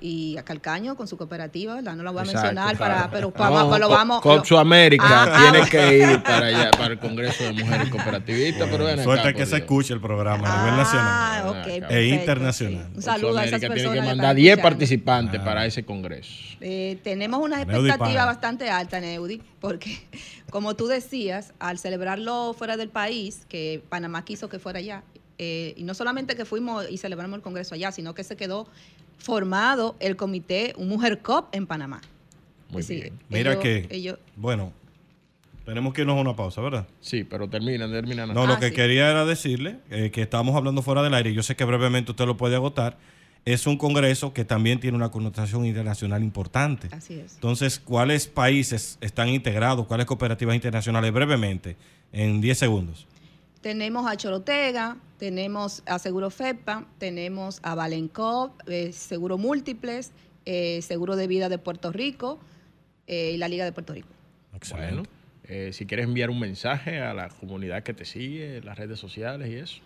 y 0.00 0.36
a 0.36 0.44
Calcaño 0.44 0.94
con 0.94 1.08
su 1.08 1.16
cooperativa, 1.16 1.74
¿verdad? 1.74 1.96
No 1.96 2.04
la 2.04 2.12
voy 2.12 2.20
a 2.20 2.22
Exacto, 2.22 2.46
mencionar, 2.46 2.76
claro. 2.76 2.94
para, 2.94 3.10
pero 3.10 3.26
No, 3.28 3.32
para- 3.68 3.78
lo 3.80 3.88
vamos. 3.88 4.20
Copsu 4.20 4.54
lo- 4.54 4.60
América 4.60 5.02
Ah, 5.04 5.24
ah, 5.28 5.38
tiene 5.42 5.58
bueno. 5.58 5.70
que 5.72 5.98
ir 6.12 6.22
para 6.22 6.46
allá, 6.46 6.70
para 6.70 6.92
el 6.92 6.98
Congreso 7.00 7.42
de 7.42 7.52
Mujeres 7.54 7.88
Cooperativistas, 7.88 8.68
pero 8.70 8.84
ven 8.84 9.02
Suerte 9.02 9.28
acá, 9.30 9.36
que 9.38 9.46
se 9.46 9.56
escuche 9.56 9.92
el 9.92 10.00
programa 10.00 10.46
a 10.54 10.58
nivel 10.62 10.74
Ah, 10.74 11.42
nacional. 11.42 11.48
ok, 11.48 11.66
E 11.66 11.80
perfecto, 11.80 12.14
internacional. 12.14 12.74
sí. 12.84 12.86
Un 12.86 12.94
Copsu 12.94 13.02
saludo 13.02 13.38
a 13.38 13.44
esas 13.44 13.54
América 13.54 13.68
personas. 13.74 13.92
tiene 13.92 14.06
que 14.06 14.06
mandar 14.16 14.36
10 14.36 14.48
escuchando. 14.52 14.68
participantes 14.70 15.40
Ah. 15.40 15.44
para 15.44 15.66
ese 15.66 15.84
Congreso. 15.84 16.30
Eh, 16.60 17.00
tenemos 17.02 17.40
una 17.40 17.60
expectativa 17.62 18.24
bastante 18.24 18.70
alta, 18.70 19.00
Neudi, 19.00 19.42
porque 19.60 19.98
como 20.50 20.76
tú 20.76 20.86
decías, 20.86 21.54
al 21.58 21.78
celebrarlo 21.80 22.54
fuera 22.56 22.76
del 22.76 22.88
país, 22.88 23.46
que 23.48 23.82
Panamá 23.88 24.24
quiso 24.24 24.48
que 24.48 24.60
fuera 24.60 24.78
allá, 24.78 25.02
eh, 25.38 25.74
y 25.76 25.84
no 25.84 25.94
solamente 25.94 26.34
que 26.36 26.44
fuimos 26.44 26.86
y 26.90 26.98
celebramos 26.98 27.36
el 27.36 27.42
Congreso 27.42 27.74
allá, 27.74 27.92
sino 27.92 28.14
que 28.14 28.24
se 28.24 28.36
quedó 28.36 28.66
formado 29.18 29.96
el 30.00 30.16
comité, 30.16 30.74
un 30.76 30.88
Mujer 30.88 31.20
COP 31.20 31.54
en 31.54 31.66
Panamá. 31.66 32.00
Muy 32.70 32.82
bien. 32.82 33.18
Mira 33.28 33.52
ellos- 33.52 33.62
que, 33.62 33.86
ellos- 33.90 34.18
bueno, 34.36 34.72
tenemos 35.64 35.92
que 35.94 36.02
irnos 36.02 36.16
a 36.16 36.20
una 36.20 36.36
pausa, 36.36 36.60
¿verdad? 36.60 36.86
Sí, 37.00 37.24
pero 37.24 37.48
termina, 37.48 37.90
termina. 37.90 38.26
No, 38.26 38.42
Ah, 38.44 38.46
lo 38.46 38.58
que 38.58 38.68
sí. 38.68 38.74
quería 38.74 39.10
era 39.10 39.24
decirle 39.24 39.78
eh, 39.90 40.10
que 40.10 40.22
estábamos 40.22 40.54
hablando 40.56 40.82
fuera 40.82 41.02
del 41.02 41.14
aire. 41.14 41.30
y 41.30 41.34
Yo 41.34 41.42
sé 41.42 41.56
que 41.56 41.64
brevemente 41.64 42.10
usted 42.12 42.26
lo 42.26 42.36
puede 42.36 42.54
agotar. 42.56 42.96
Es 43.44 43.66
un 43.66 43.78
congreso 43.78 44.32
que 44.34 44.44
también 44.44 44.80
tiene 44.80 44.96
una 44.96 45.10
connotación 45.10 45.64
internacional 45.64 46.22
importante. 46.22 46.88
Así 46.90 47.14
es. 47.20 47.34
Entonces, 47.34 47.78
¿cuáles 47.78 48.26
países 48.26 48.98
están 49.00 49.28
integrados? 49.28 49.86
¿Cuáles 49.86 50.06
cooperativas 50.06 50.54
internacionales? 50.54 51.12
Brevemente, 51.12 51.76
en 52.12 52.40
10 52.42 52.58
segundos. 52.58 53.06
Tenemos 53.60 54.10
a 54.10 54.16
Chorotega, 54.16 54.96
tenemos 55.18 55.82
a 55.86 55.98
Seguro 55.98 56.30
FEPA, 56.30 56.86
tenemos 56.98 57.58
a 57.62 57.74
Valencop, 57.74 58.52
eh, 58.68 58.92
Seguro 58.92 59.36
Múltiples, 59.36 60.12
eh, 60.44 60.80
Seguro 60.82 61.16
de 61.16 61.26
Vida 61.26 61.48
de 61.48 61.58
Puerto 61.58 61.92
Rico 61.92 62.38
eh, 63.06 63.32
y 63.34 63.36
la 63.36 63.48
Liga 63.48 63.64
de 63.64 63.72
Puerto 63.72 63.92
Rico. 63.92 64.08
Bueno, 64.70 65.02
eh, 65.44 65.70
si 65.72 65.86
quieres 65.86 66.06
enviar 66.06 66.30
un 66.30 66.38
mensaje 66.38 67.00
a 67.00 67.14
la 67.14 67.28
comunidad 67.28 67.82
que 67.82 67.94
te 67.94 68.04
sigue, 68.04 68.58
en 68.58 68.64
las 68.64 68.78
redes 68.78 68.98
sociales 68.98 69.48
y 69.50 69.56
eso. 69.56 69.80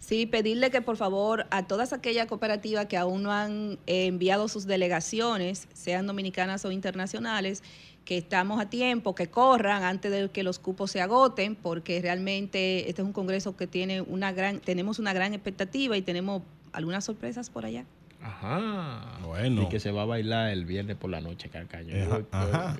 Sí, 0.00 0.26
pedirle 0.26 0.70
que 0.70 0.82
por 0.82 0.98
favor 0.98 1.46
a 1.50 1.66
todas 1.66 1.94
aquellas 1.94 2.26
cooperativas 2.26 2.86
que 2.86 2.98
aún 2.98 3.22
no 3.22 3.32
han 3.32 3.78
enviado 3.86 4.48
sus 4.48 4.66
delegaciones, 4.66 5.66
sean 5.72 6.06
dominicanas 6.06 6.64
o 6.66 6.70
internacionales, 6.70 7.62
que 8.04 8.18
estamos 8.18 8.60
a 8.60 8.68
tiempo, 8.68 9.14
que 9.14 9.28
corran 9.28 9.82
antes 9.82 10.12
de 10.12 10.28
que 10.30 10.42
los 10.42 10.58
cupos 10.58 10.90
se 10.90 11.00
agoten, 11.00 11.54
porque 11.56 12.00
realmente 12.02 12.88
este 12.90 13.00
es 13.02 13.06
un 13.06 13.12
congreso 13.14 13.56
que 13.56 13.66
tiene 13.66 14.00
una 14.02 14.32
gran, 14.32 14.60
tenemos 14.60 14.98
una 14.98 15.12
gran 15.12 15.32
expectativa 15.34 15.96
y 15.96 16.02
tenemos 16.02 16.42
algunas 16.72 17.04
sorpresas 17.04 17.48
por 17.50 17.64
allá. 17.64 17.84
Ajá. 18.22 19.18
Bueno. 19.24 19.62
Y 19.62 19.68
que 19.68 19.80
se 19.80 19.90
va 19.90 20.02
a 20.02 20.04
bailar 20.06 20.50
el 20.50 20.64
viernes 20.64 20.96
por 20.96 21.10
la 21.10 21.20
noche, 21.20 21.50
Carcaño. 21.50 21.94
Ajá, 21.94 22.18
Yo- 22.18 22.26
ajá. 22.30 22.76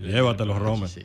Llévatelo, 0.00 0.58
Romer. 0.58 0.88
sí. 0.88 1.04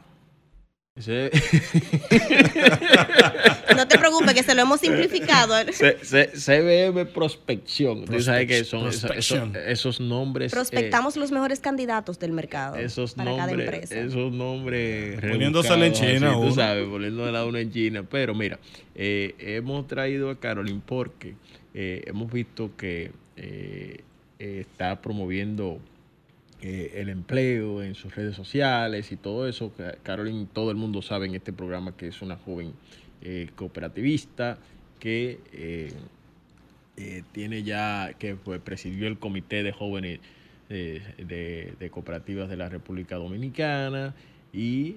No 3.76 3.86
te 3.88 3.98
preocupes, 3.98 4.34
que 4.34 4.44
se 4.44 4.56
lo 4.56 4.62
hemos 4.62 4.80
simplificado. 4.80 5.54
C- 5.74 5.98
C- 6.02 6.30
CBM 6.34 7.06
Prospección. 7.08 8.06
Tú 8.06 8.22
sabes 8.22 8.48
que 8.48 8.64
son 8.64 8.88
esos, 8.88 9.02
Prospección. 9.02 9.50
esos- 9.58 9.68
esos 9.68 10.00
nombres. 10.00 10.54
eh, 10.54 10.56
Prospectamos 10.56 11.18
los 11.18 11.32
mejores 11.34 11.60
candidatos 11.60 12.18
del 12.18 12.32
mercado 12.32 12.78
esos 12.78 13.14
para 13.14 13.32
cada 13.36 13.48
nombres, 13.48 13.68
empresa. 13.74 13.96
esos 14.00 14.32
nombres 14.32 15.20
Poniéndosela 15.20 15.86
en 15.88 15.94
China 15.94 16.32
así, 16.32 16.40
tú 16.48 16.56
sabes, 16.56 16.88
poniéndole 16.88 17.38
a 17.38 17.44
uno 17.46 17.58
en 17.58 17.74
China. 17.74 18.06
Pero 18.10 18.34
mira, 18.34 18.58
eh, 18.96 19.36
hemos 19.40 19.86
traído 19.88 20.30
a 20.30 20.40
Carolyn 20.40 20.80
porque 20.80 21.36
eh, 21.74 22.04
hemos 22.06 22.32
visto 22.32 22.72
que 22.78 23.12
eh, 23.36 23.98
eh, 24.40 24.60
está 24.62 25.02
promoviendo 25.02 25.80
eh, 26.68 26.94
el 26.96 27.10
empleo 27.10 27.84
en 27.84 27.94
sus 27.94 28.16
redes 28.16 28.36
sociales 28.36 29.12
y 29.12 29.18
todo 29.18 29.48
eso. 29.48 29.72
Ca- 29.78 29.98
Carolyn, 30.02 30.48
todo 30.48 30.72
el 30.72 30.78
mundo 30.78 31.04
sabe 31.04 31.28
en 31.28 31.36
este 31.36 31.54
programa 31.54 31.96
que 31.96 32.08
es 32.08 32.24
una 32.24 32.38
joven 32.38 32.74
eh, 33.22 33.50
cooperativista 33.56 34.58
que 35.00 35.40
eh, 35.54 35.94
tiene 37.34 37.62
ya, 37.62 38.16
que 38.18 38.36
presidió 38.64 39.08
el 39.08 39.20
comité 39.20 39.62
de 39.62 39.72
jóvenes 39.74 40.20
de, 40.70 41.90
cooperativas 41.92 42.50
de 42.50 42.58
la 42.58 42.70
República 42.70 43.18
Dominicana 43.18 44.16
y 44.52 44.96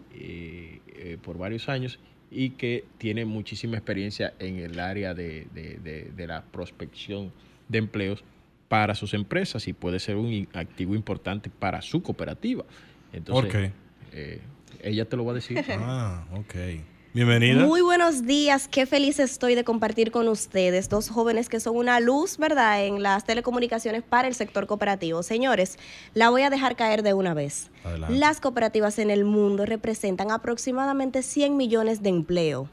por 1.22 1.36
varios 1.36 1.68
años 1.68 1.98
y 2.30 2.50
que 2.50 2.84
tiene 2.96 3.26
muchísima 3.26 3.76
experiencia 3.76 4.32
en 4.38 4.56
el 4.60 4.80
área 4.80 5.12
de 5.12 6.26
la 6.26 6.44
prospección 6.44 7.30
de 7.68 7.78
empleos 7.78 8.24
para 8.68 8.94
sus 8.94 9.14
empresas 9.14 9.66
y 9.66 9.72
puede 9.72 9.98
ser 9.98 10.16
un 10.16 10.46
activo 10.52 10.94
importante 10.94 11.50
para 11.50 11.80
su 11.82 12.02
cooperativa. 12.02 12.64
Entonces, 13.12 13.44
¿Por 13.44 13.60
qué? 13.60 13.72
eh, 14.12 14.40
ella 14.82 15.06
te 15.06 15.16
lo 15.16 15.24
va 15.24 15.32
a 15.32 15.34
decir. 15.34 15.64
Ah, 15.70 16.24
ok. 16.34 16.54
Bienvenida. 17.14 17.64
Muy 17.64 17.80
buenos 17.80 18.26
días, 18.26 18.68
qué 18.68 18.84
feliz 18.84 19.18
estoy 19.18 19.54
de 19.54 19.64
compartir 19.64 20.10
con 20.10 20.28
ustedes, 20.28 20.90
dos 20.90 21.08
jóvenes 21.08 21.48
que 21.48 21.58
son 21.58 21.74
una 21.74 21.98
luz, 22.00 22.36
¿verdad?, 22.36 22.84
en 22.84 23.02
las 23.02 23.24
telecomunicaciones 23.24 24.02
para 24.02 24.28
el 24.28 24.34
sector 24.34 24.66
cooperativo. 24.66 25.22
Señores, 25.22 25.78
la 26.12 26.28
voy 26.28 26.42
a 26.42 26.50
dejar 26.50 26.76
caer 26.76 27.02
de 27.02 27.14
una 27.14 27.32
vez. 27.32 27.70
Adelante. 27.82 28.18
Las 28.18 28.40
cooperativas 28.40 28.98
en 28.98 29.10
el 29.10 29.24
mundo 29.24 29.64
representan 29.64 30.30
aproximadamente 30.30 31.22
100 31.22 31.56
millones 31.56 32.02
de 32.02 32.10
empleo. 32.10 32.68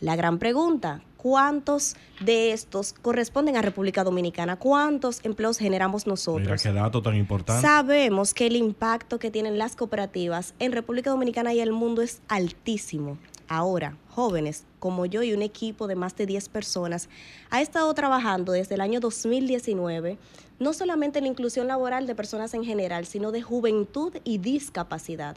La 0.00 0.16
gran 0.16 0.38
pregunta, 0.38 1.00
¿cuántos 1.18 1.96
de 2.20 2.52
estos 2.52 2.94
corresponden 2.94 3.58
a 3.58 3.62
República 3.62 4.04
Dominicana? 4.04 4.56
¿Cuántos 4.56 5.20
empleos 5.24 5.58
generamos 5.58 6.06
Mira 6.06 6.12
nosotros? 6.12 6.62
qué 6.62 6.72
dato 6.72 7.02
tan 7.02 7.14
importante. 7.14 7.60
Sabemos 7.60 8.32
que 8.32 8.46
el 8.46 8.56
impacto 8.56 9.18
que 9.18 9.30
tienen 9.30 9.58
las 9.58 9.76
cooperativas 9.76 10.54
en 10.58 10.72
República 10.72 11.10
Dominicana 11.10 11.52
y 11.52 11.60
el 11.60 11.72
mundo 11.72 12.00
es 12.00 12.22
altísimo. 12.28 13.18
Ahora, 13.48 13.96
jóvenes 14.08 14.64
como 14.78 15.06
yo 15.06 15.22
y 15.22 15.32
un 15.32 15.42
equipo 15.42 15.86
de 15.86 15.96
más 15.96 16.16
de 16.16 16.26
10 16.26 16.48
personas 16.48 17.08
ha 17.50 17.60
estado 17.60 17.92
trabajando 17.94 18.52
desde 18.52 18.76
el 18.76 18.80
año 18.80 19.00
2019 19.00 20.18
no 20.58 20.72
solamente 20.72 21.18
en 21.18 21.24
la 21.24 21.30
inclusión 21.30 21.68
laboral 21.68 22.06
de 22.06 22.14
personas 22.14 22.54
en 22.54 22.64
general, 22.64 23.06
sino 23.06 23.32
de 23.32 23.42
juventud 23.42 24.14
y 24.24 24.38
discapacidad. 24.38 25.36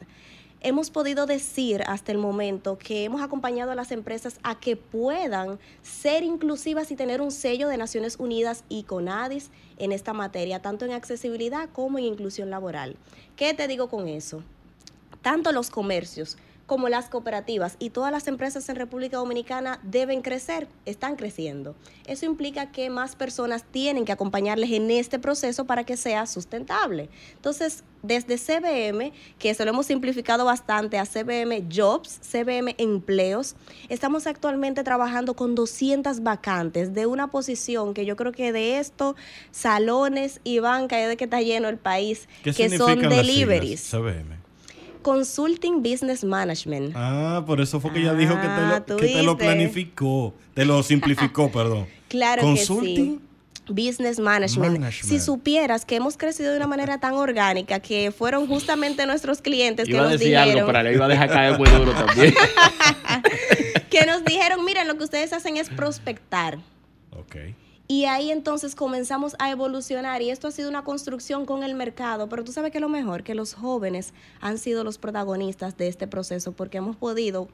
Hemos 0.63 0.91
podido 0.91 1.26
decir 1.26 1.82
hasta 1.88 2.12
el 2.12 2.19
momento 2.19 2.78
que 2.78 3.04
hemos 3.04 3.24
acompañado 3.24 3.71
a 3.71 3.76
las 3.76 3.91
empresas 3.91 4.39
a 4.43 4.60
que 4.60 4.76
puedan 4.76 5.58
ser 5.82 6.21
inclusivas 6.24 6.91
y 6.91 6.95
tener 6.95 7.19
un 7.19 7.32
sello 7.32 7.67
de 7.67 7.78
Naciones 7.78 8.17
Unidas 8.19 8.63
y 8.69 8.84
CONADIS 8.84 9.50
en 9.80 9.91
esta 9.91 10.13
materia, 10.13 10.62
tanto 10.62 10.86
en 10.86 10.91
accesibilidad 10.91 11.67
como 11.74 11.97
en 11.97 12.06
inclusión 12.06 12.52
laboral. 12.52 12.95
¿Qué 13.36 13.56
te 13.56 13.67
digo 13.67 13.89
con 13.89 14.08
eso? 14.08 14.43
Tanto 15.24 15.52
los 15.52 15.71
comercios 15.71 16.38
como 16.67 16.90
las 16.90 17.10
cooperativas 17.10 17.75
y 17.79 17.90
todas 17.90 18.12
las 18.12 18.27
empresas 18.27 18.69
en 18.69 18.75
República 18.75 19.17
Dominicana 19.17 19.79
deben 19.81 20.21
crecer, 20.21 20.67
están 20.86 21.15
creciendo. 21.15 21.75
Eso 22.06 22.27
implica 22.27 22.71
que 22.71 22.92
más 22.92 23.15
personas 23.15 23.63
tienen 23.63 24.06
que 24.06 24.12
acompañarles 24.12 24.69
en 24.71 24.92
este 24.92 25.17
proceso 25.17 25.65
para 25.65 25.86
que 25.86 25.98
sea 25.98 26.27
sustentable. 26.27 27.10
Entonces, 27.33 27.83
desde 28.04 28.37
CBM, 28.37 29.12
que 29.37 29.49
eso 29.49 29.63
lo 29.63 29.71
hemos 29.71 29.85
simplificado 29.85 30.45
bastante, 30.45 30.97
a 30.97 31.06
CBM 31.06 31.63
Jobs, 31.73 32.19
CBM 32.21 32.75
Empleos, 32.77 33.56
estamos 33.89 34.27
actualmente 34.27 34.83
trabajando 34.83 35.35
con 35.35 35.56
200 35.56 36.23
vacantes 36.23 36.93
de 36.93 37.06
una 37.06 37.27
posición 37.29 37.93
que 37.93 38.06
yo 38.06 38.15
creo 38.15 38.31
que 38.31 38.52
de 38.52 38.79
esto, 38.79 39.15
salones 39.52 40.41
y 40.43 40.60
banca, 40.60 40.97
de 40.97 41.17
que 41.17 41.25
está 41.25 41.41
lleno 41.41 41.69
el 41.69 41.77
país, 41.77 42.27
¿Qué 42.43 42.54
que 42.54 42.77
son 42.77 42.99
deliveries. 42.99 43.81
CBM. 43.81 44.41
Consulting 45.02 45.81
Business 45.81 46.23
Management. 46.23 46.93
Ah, 46.95 47.43
por 47.45 47.60
eso 47.60 47.79
fue 47.79 47.91
que 47.91 47.99
ella 48.02 48.13
dijo 48.13 48.35
que 48.35 48.41
te 48.41 48.47
Ah, 48.47 48.75
lo, 48.77 48.83
¿tú 48.83 48.97
que 48.97 49.08
te 49.08 49.23
lo 49.23 49.35
planificó, 49.37 50.33
te 50.54 50.63
lo 50.63 50.83
simplificó, 50.83 51.52
perdón. 51.52 51.87
Claro 52.08 52.43
Consulting. 52.43 52.95
que 52.95 53.23
sí. 53.25 53.31
Business 53.68 54.20
management. 54.20 54.80
Management. 54.80 55.10
Si 55.10 55.20
supieras 55.20 55.86
que 55.86 55.96
hemos 55.96 56.18
crecido 56.18 56.52
de 56.52 56.58
una 56.58 56.68
manera 56.68 57.00
tan 57.00 57.14
orgánica 57.14 57.80
que 57.80 58.12
fueron 58.12 58.48
justamente 58.48 59.06
nuestros 59.06 59.42
clientes 59.42 59.86
que 59.86 59.94
Iba 59.94 60.02
a 60.02 60.04
nos 60.10 60.20
decir 60.20 60.36
algo, 60.36 60.52
dijeron, 60.52 60.72
pero 60.72 60.84
le 60.84 60.94
iba 60.94 61.06
a 61.06 61.08
dejar 61.08 61.30
caer 61.30 61.58
muy 61.58 61.70
duro 61.70 61.94
también. 61.94 62.34
que 63.90 64.06
nos 64.06 64.26
dijeron, 64.26 64.66
miren, 64.66 64.88
lo 64.88 64.98
que 64.98 65.04
ustedes 65.04 65.32
hacen 65.34 65.58
es 65.58 65.70
prospectar. 65.70 66.58
Ok. 67.12 67.36
Y 67.92 68.06
ahí 68.06 68.31
entonces 68.31 68.73
comenzamos 68.73 69.35
a 69.37 69.52
evolucionar 69.52 70.21
y 70.21 70.29
esto 70.29 70.48
ha 70.48 70.52
sido 70.52 70.69
una 70.69 70.85
construcción 70.85 71.46
con 71.46 71.62
el 71.62 71.75
mercado, 71.75 72.29
pero 72.29 72.46
tú 72.46 72.54
sabes 72.54 72.71
que 72.71 72.79
lo 72.79 72.87
mejor, 72.87 73.23
que 73.23 73.35
los 73.35 73.54
jóvenes 73.54 74.13
han 74.39 74.60
sido 74.60 74.85
los 74.85 74.98
protagonistas 74.98 75.75
de 75.75 75.89
este 75.89 76.08
proceso 76.08 76.54
porque 76.54 76.77
hemos 76.77 76.96
podido 76.96 77.50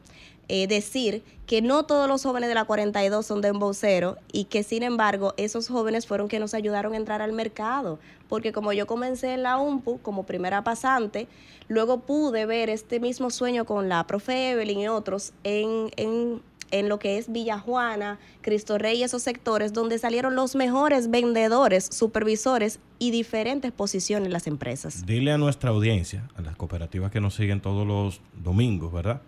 eh, 0.48 0.68
decir 0.68 1.24
que 1.48 1.64
no 1.64 1.88
todos 1.88 2.08
los 2.08 2.22
jóvenes 2.22 2.50
de 2.50 2.54
la 2.54 2.66
42 2.66 3.26
son 3.26 3.42
de 3.42 3.48
embocero 3.48 4.18
y 4.32 4.44
que 4.44 4.62
sin 4.62 4.84
embargo 4.84 5.34
esos 5.38 5.70
jóvenes 5.70 6.06
fueron 6.06 6.28
que 6.28 6.38
nos 6.38 6.54
ayudaron 6.54 6.94
a 6.94 6.98
entrar 6.98 7.24
al 7.24 7.34
mercado, 7.34 7.98
porque 8.30 8.52
como 8.52 8.74
yo 8.74 8.86
comencé 8.86 9.34
en 9.34 9.42
la 9.42 9.58
UMPU 9.58 10.00
como 10.04 10.28
primera 10.28 10.64
pasante, 10.64 11.28
luego 11.68 12.02
pude 12.02 12.46
ver 12.46 12.70
este 12.70 13.00
mismo 13.00 13.32
sueño 13.32 13.66
con 13.66 13.90
la 13.90 14.06
profe 14.06 14.52
Evelyn 14.52 14.82
y 14.82 14.88
otros 14.88 15.34
en... 15.44 15.90
en 15.98 16.44
en 16.72 16.90
lo 16.90 17.00
que 17.00 17.18
es 17.18 17.32
Villa 17.32 17.60
Juana, 17.60 18.20
Cristo 18.42 18.78
Rey 18.78 19.04
esos 19.04 19.24
sectores 19.24 19.74
donde 19.74 20.00
salieron 20.00 20.36
los 20.36 20.56
mejores 20.56 21.10
vendedores, 21.10 21.88
supervisores 21.92 22.80
y 23.00 23.12
diferentes 23.12 23.72
posiciones 23.72 24.28
en 24.28 24.34
las 24.34 24.48
empresas. 24.48 25.06
Dile 25.06 25.32
a 25.32 25.38
nuestra 25.38 25.70
audiencia, 25.70 26.28
a 26.36 26.42
las 26.42 26.56
cooperativas 26.56 27.12
que 27.12 27.22
nos 27.22 27.36
siguen 27.36 27.62
todos 27.62 27.86
los 27.86 28.22
domingos, 28.44 28.92
¿verdad? 28.92 29.22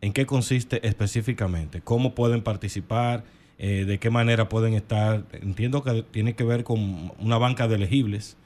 ¿En 0.00 0.12
qué 0.12 0.26
consiste 0.26 0.86
específicamente? 0.86 1.80
¿Cómo 1.80 2.14
pueden 2.14 2.42
participar? 2.42 3.24
Eh, 3.58 3.84
¿De 3.86 3.98
qué 3.98 4.10
manera 4.10 4.48
pueden 4.48 4.74
estar? 4.74 5.24
Entiendo 5.32 5.82
que 5.82 6.02
tiene 6.02 6.34
que 6.34 6.44
ver 6.44 6.64
con 6.64 7.12
una 7.18 7.38
banca 7.38 7.68
de 7.68 7.76
elegibles, 7.76 8.36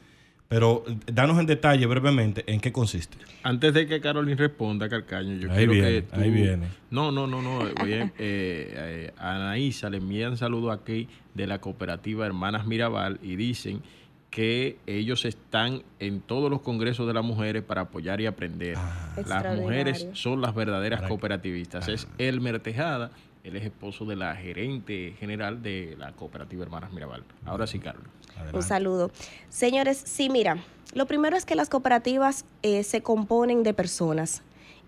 pero 0.49 0.85
eh, 0.89 0.97
danos 1.13 1.39
en 1.39 1.47
detalle 1.47 1.87
brevemente 1.87 2.45
en 2.47 2.61
qué 2.61 2.73
consiste. 2.73 3.17
Antes 3.43 3.75
de 3.75 3.87
que 3.87 4.01
Carolyn 4.01 4.37
responda, 4.37 4.89
Carcaño, 4.89 5.35
yo 5.37 5.51
Ahí 5.51 5.59
quiero 5.59 5.73
viene, 5.73 5.89
que 5.91 6.03
tú... 6.03 6.21
ahí 6.21 6.31
viene. 6.31 6.67
No, 6.91 7.13
no, 7.13 7.27
no, 7.27 7.43
no. 7.43 7.59
Oye, 7.83 8.03
eh, 8.03 8.11
eh, 8.19 9.13
a 9.19 9.37
Anaísa 9.37 9.91
le 9.91 9.99
envían 9.99 10.37
saludo 10.37 10.71
aquí 10.73 11.09
de 11.35 11.47
la 11.47 11.61
cooperativa 11.61 12.27
Hermanas 12.27 12.67
Mirabal 12.67 13.19
y 13.23 13.37
dicen 13.37 13.83
que 14.31 14.77
ellos 14.87 15.25
están 15.25 15.83
en 16.01 16.21
todos 16.21 16.51
los 16.51 16.61
congresos 16.61 17.07
de 17.07 17.15
las 17.15 17.25
mujeres 17.25 17.63
para 17.63 17.83
apoyar 17.83 18.21
y 18.21 18.27
aprender. 18.27 18.75
Ah. 18.77 19.15
las 19.27 19.57
mujeres 19.57 20.07
son 20.13 20.41
las 20.43 20.55
verdaderas 20.55 21.01
Para- 21.01 21.09
cooperativistas. 21.09 21.89
Es 21.89 22.09
Elmer 22.19 22.61
Tejada, 22.61 23.11
él 23.45 23.57
es 23.57 23.65
esposo 23.65 24.05
de 24.05 24.17
la 24.17 24.35
gerente 24.37 25.15
general 25.19 25.63
de 25.63 25.97
la 25.99 26.13
cooperativa 26.13 26.63
Hermanas 26.63 26.93
Mirabal. 26.93 27.25
Ahora 27.47 27.67
sí, 27.67 27.79
Carlos. 27.79 28.07
Un 28.53 28.63
saludo. 28.63 29.11
Señores, 29.51 30.01
sí, 30.05 30.29
mira, 30.29 30.59
lo 30.95 31.07
primero 31.07 31.37
es 31.37 31.45
que 31.45 31.55
las 31.55 31.69
cooperativas 31.69 32.45
eh, 32.63 32.83
se 32.83 33.03
componen 33.03 33.63
de 33.63 33.75
personas 33.75 34.43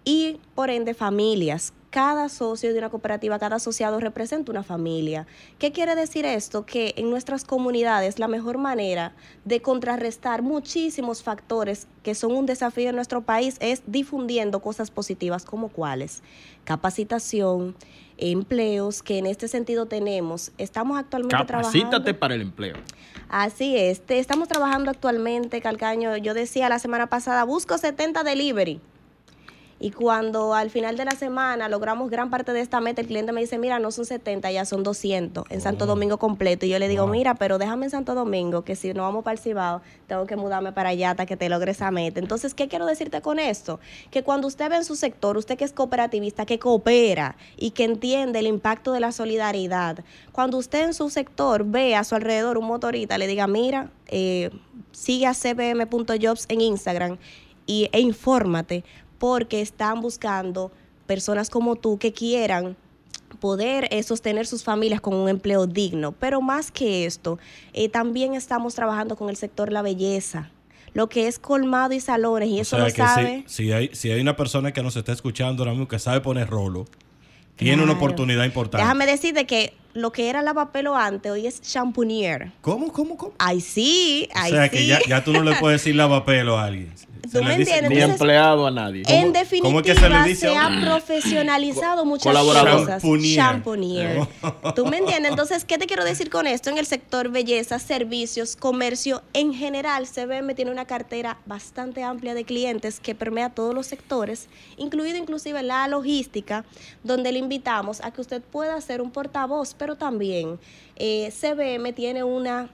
y 0.04 0.40
por 0.54 0.70
ende 0.70 0.94
familias. 0.94 1.72
Cada 1.90 2.28
socio 2.28 2.72
de 2.72 2.78
una 2.78 2.88
cooperativa, 2.88 3.36
cada 3.40 3.56
asociado 3.56 3.98
representa 3.98 4.52
una 4.52 4.62
familia. 4.62 5.26
¿Qué 5.58 5.72
quiere 5.72 5.96
decir 5.96 6.24
esto? 6.24 6.64
Que 6.64 6.94
en 6.96 7.10
nuestras 7.10 7.42
comunidades 7.44 8.20
la 8.20 8.28
mejor 8.28 8.58
manera 8.58 9.12
de 9.44 9.60
contrarrestar 9.60 10.42
muchísimos 10.42 11.24
factores 11.24 11.88
que 12.04 12.14
son 12.14 12.30
un 12.32 12.46
desafío 12.46 12.90
en 12.90 12.94
nuestro 12.94 13.22
país 13.22 13.56
es 13.58 13.82
difundiendo 13.88 14.60
cosas 14.60 14.92
positivas 14.92 15.44
como 15.44 15.66
cuáles. 15.68 16.22
Capacitación, 16.64 17.74
empleos, 18.18 19.02
que 19.02 19.18
en 19.18 19.26
este 19.26 19.48
sentido 19.48 19.86
tenemos. 19.86 20.52
Estamos 20.58 20.96
actualmente 20.96 21.36
Capacítate 21.44 21.88
trabajando. 21.90 22.18
para 22.20 22.34
el 22.36 22.42
empleo. 22.42 22.76
Así 23.28 23.76
es, 23.76 24.00
te- 24.00 24.20
estamos 24.20 24.46
trabajando 24.46 24.90
actualmente, 24.92 25.60
Calcaño. 25.60 26.16
Yo 26.18 26.34
decía 26.34 26.68
la 26.68 26.78
semana 26.78 27.08
pasada, 27.08 27.42
busco 27.44 27.76
70 27.78 28.22
delivery. 28.22 28.80
Y 29.82 29.92
cuando 29.92 30.52
al 30.54 30.68
final 30.68 30.98
de 30.98 31.06
la 31.06 31.12
semana 31.12 31.68
logramos 31.70 32.10
gran 32.10 32.28
parte 32.28 32.52
de 32.52 32.60
esta 32.60 32.82
meta, 32.82 33.00
el 33.00 33.06
cliente 33.06 33.32
me 33.32 33.40
dice, 33.40 33.56
mira, 33.56 33.78
no 33.78 33.90
son 33.90 34.04
70, 34.04 34.50
ya 34.50 34.66
son 34.66 34.82
200 34.82 35.44
en 35.48 35.60
Santo 35.62 35.84
Oh. 35.84 35.86
Domingo 35.86 36.18
completo. 36.18 36.66
Y 36.66 36.68
yo 36.68 36.78
le 36.78 36.86
digo, 36.86 37.04
Wow. 37.04 37.12
mira, 37.12 37.34
pero 37.36 37.56
déjame 37.56 37.86
en 37.86 37.90
Santo 37.90 38.14
Domingo, 38.14 38.62
que 38.62 38.76
si 38.76 38.92
no 38.92 39.04
vamos 39.04 39.24
para 39.24 39.32
el 39.32 39.38
Cibao, 39.38 39.80
tengo 40.06 40.26
que 40.26 40.36
mudarme 40.36 40.72
para 40.72 40.90
allá 40.90 41.12
hasta 41.12 41.24
que 41.24 41.38
te 41.38 41.48
logre 41.48 41.72
esa 41.72 41.90
meta. 41.90 42.20
Entonces, 42.20 42.52
¿qué 42.52 42.68
quiero 42.68 42.84
decirte 42.84 43.22
con 43.22 43.38
esto? 43.38 43.80
Que 44.10 44.22
cuando 44.22 44.46
usted 44.48 44.68
ve 44.68 44.76
en 44.76 44.84
su 44.84 44.96
sector, 44.96 45.38
usted 45.38 45.56
que 45.56 45.64
es 45.64 45.72
cooperativista, 45.72 46.44
que 46.44 46.58
coopera 46.58 47.36
y 47.56 47.70
que 47.70 47.84
entiende 47.84 48.40
el 48.40 48.46
impacto 48.48 48.92
de 48.92 49.00
la 49.00 49.12
solidaridad, 49.12 50.04
cuando 50.32 50.58
usted 50.58 50.84
en 50.84 50.92
su 50.94 51.08
sector 51.08 51.64
ve 51.64 51.96
a 51.96 52.04
su 52.04 52.14
alrededor 52.14 52.58
un 52.58 52.66
motorista, 52.66 53.16
le 53.16 53.26
diga, 53.26 53.46
mira, 53.46 53.90
eh, 54.08 54.50
sigue 54.92 55.26
a 55.26 55.32
cbm.jobs 55.32 56.44
en 56.48 56.60
Instagram 56.60 57.16
y, 57.66 57.88
e 57.92 58.00
infórmate 58.00 58.84
porque 59.20 59.60
están 59.60 60.00
buscando 60.00 60.72
personas 61.06 61.50
como 61.50 61.76
tú 61.76 61.98
que 61.98 62.12
quieran 62.12 62.74
poder 63.38 63.86
eh, 63.90 64.02
sostener 64.02 64.46
sus 64.46 64.64
familias 64.64 65.02
con 65.02 65.14
un 65.14 65.28
empleo 65.28 65.66
digno. 65.66 66.12
Pero 66.12 66.40
más 66.40 66.72
que 66.72 67.04
esto, 67.04 67.38
eh, 67.74 67.90
también 67.90 68.32
estamos 68.32 68.74
trabajando 68.74 69.16
con 69.16 69.28
el 69.28 69.36
sector 69.36 69.72
la 69.72 69.82
belleza, 69.82 70.50
lo 70.94 71.10
que 71.10 71.28
es 71.28 71.38
colmado 71.38 71.92
y 71.92 72.00
salones, 72.00 72.48
y 72.48 72.58
O 72.58 72.62
eso 72.62 72.78
lo 72.78 72.86
que 72.86 72.92
sabe. 72.92 73.44
si, 73.46 73.64
si 73.66 73.72
hay, 73.72 73.90
si 73.92 74.10
hay 74.10 74.22
una 74.22 74.36
persona 74.36 74.72
que 74.72 74.82
nos 74.82 74.96
está 74.96 75.12
escuchando 75.12 75.62
ahora 75.62 75.72
mismo 75.72 75.86
que 75.86 75.98
sabe 75.98 76.22
poner 76.22 76.48
rolo, 76.48 76.86
tiene 77.56 77.82
una 77.82 77.92
oportunidad 77.92 78.44
importante. 78.44 78.82
Déjame 78.82 79.04
decirte 79.04 79.46
que 79.46 79.74
lo 79.94 80.12
que 80.12 80.28
era 80.30 80.42
lavapelo 80.42 80.96
antes, 80.96 81.30
hoy 81.32 81.46
es 81.46 81.60
champunier. 81.62 82.52
¿Cómo, 82.60 82.92
cómo, 82.92 83.16
cómo? 83.16 83.32
Ay, 83.38 83.60
sí, 83.60 84.28
O 84.34 84.38
ay, 84.38 84.52
sea 84.52 84.64
sí. 84.64 84.70
que 84.70 84.86
ya, 84.86 85.00
ya 85.08 85.24
tú 85.24 85.32
no 85.32 85.42
le 85.42 85.56
puedes 85.56 85.80
decir 85.82 85.94
lavapelo 85.96 86.58
a 86.58 86.64
alguien. 86.64 86.92
Se 87.30 87.38
Tú 87.38 87.44
le 87.44 87.50
me 87.50 87.58
dice- 87.58 87.70
entiendes, 87.72 87.90
Ni 87.90 87.96
Entonces- 87.96 88.20
empleado 88.20 88.66
a 88.66 88.70
nadie. 88.70 89.02
En 89.06 89.20
¿Cómo- 89.26 89.32
definitiva, 89.32 89.68
cómo 89.68 89.80
es 89.80 89.86
que 89.86 89.94
se 89.94 90.08
le 90.08 90.22
dice 90.24 90.40
se 90.48 90.56
a 90.56 90.66
ha 90.66 90.80
profesionalizado 90.80 92.04
muchas 92.04 92.34
cosas. 92.34 92.86
Champunier. 93.02 93.36
Champunier. 93.36 94.28
¿Tú 94.74 94.86
me 94.86 94.96
entiendes? 94.98 95.30
Entonces, 95.30 95.64
¿qué 95.64 95.76
te 95.78 95.86
quiero 95.86 96.04
decir 96.04 96.30
con 96.30 96.46
esto? 96.46 96.70
En 96.70 96.78
el 96.78 96.86
sector 96.86 97.28
belleza, 97.30 97.78
servicios, 97.78 98.56
comercio, 98.56 99.22
en 99.34 99.52
general, 99.52 100.06
CBM 100.06 100.54
tiene 100.54 100.70
una 100.70 100.86
cartera 100.86 101.36
bastante 101.46 102.02
amplia 102.02 102.34
de 102.34 102.44
clientes 102.44 103.00
que 103.00 103.14
permea 103.14 103.50
todos 103.50 103.74
los 103.74 103.86
sectores, 103.86 104.48
incluido 104.78 105.18
inclusive 105.18 105.62
la 105.62 105.86
logística, 105.88 106.64
donde 107.04 107.32
le 107.32 107.38
invitamos 107.38 108.00
a 108.00 108.12
que 108.12 108.22
usted 108.22 108.40
pueda 108.42 108.80
ser 108.80 109.02
un 109.02 109.10
portavoz, 109.10 109.74
pero 109.80 109.96
también 109.96 110.60
eh, 110.96 111.32
CBM 111.32 111.94
tiene 111.94 112.22
una 112.22 112.68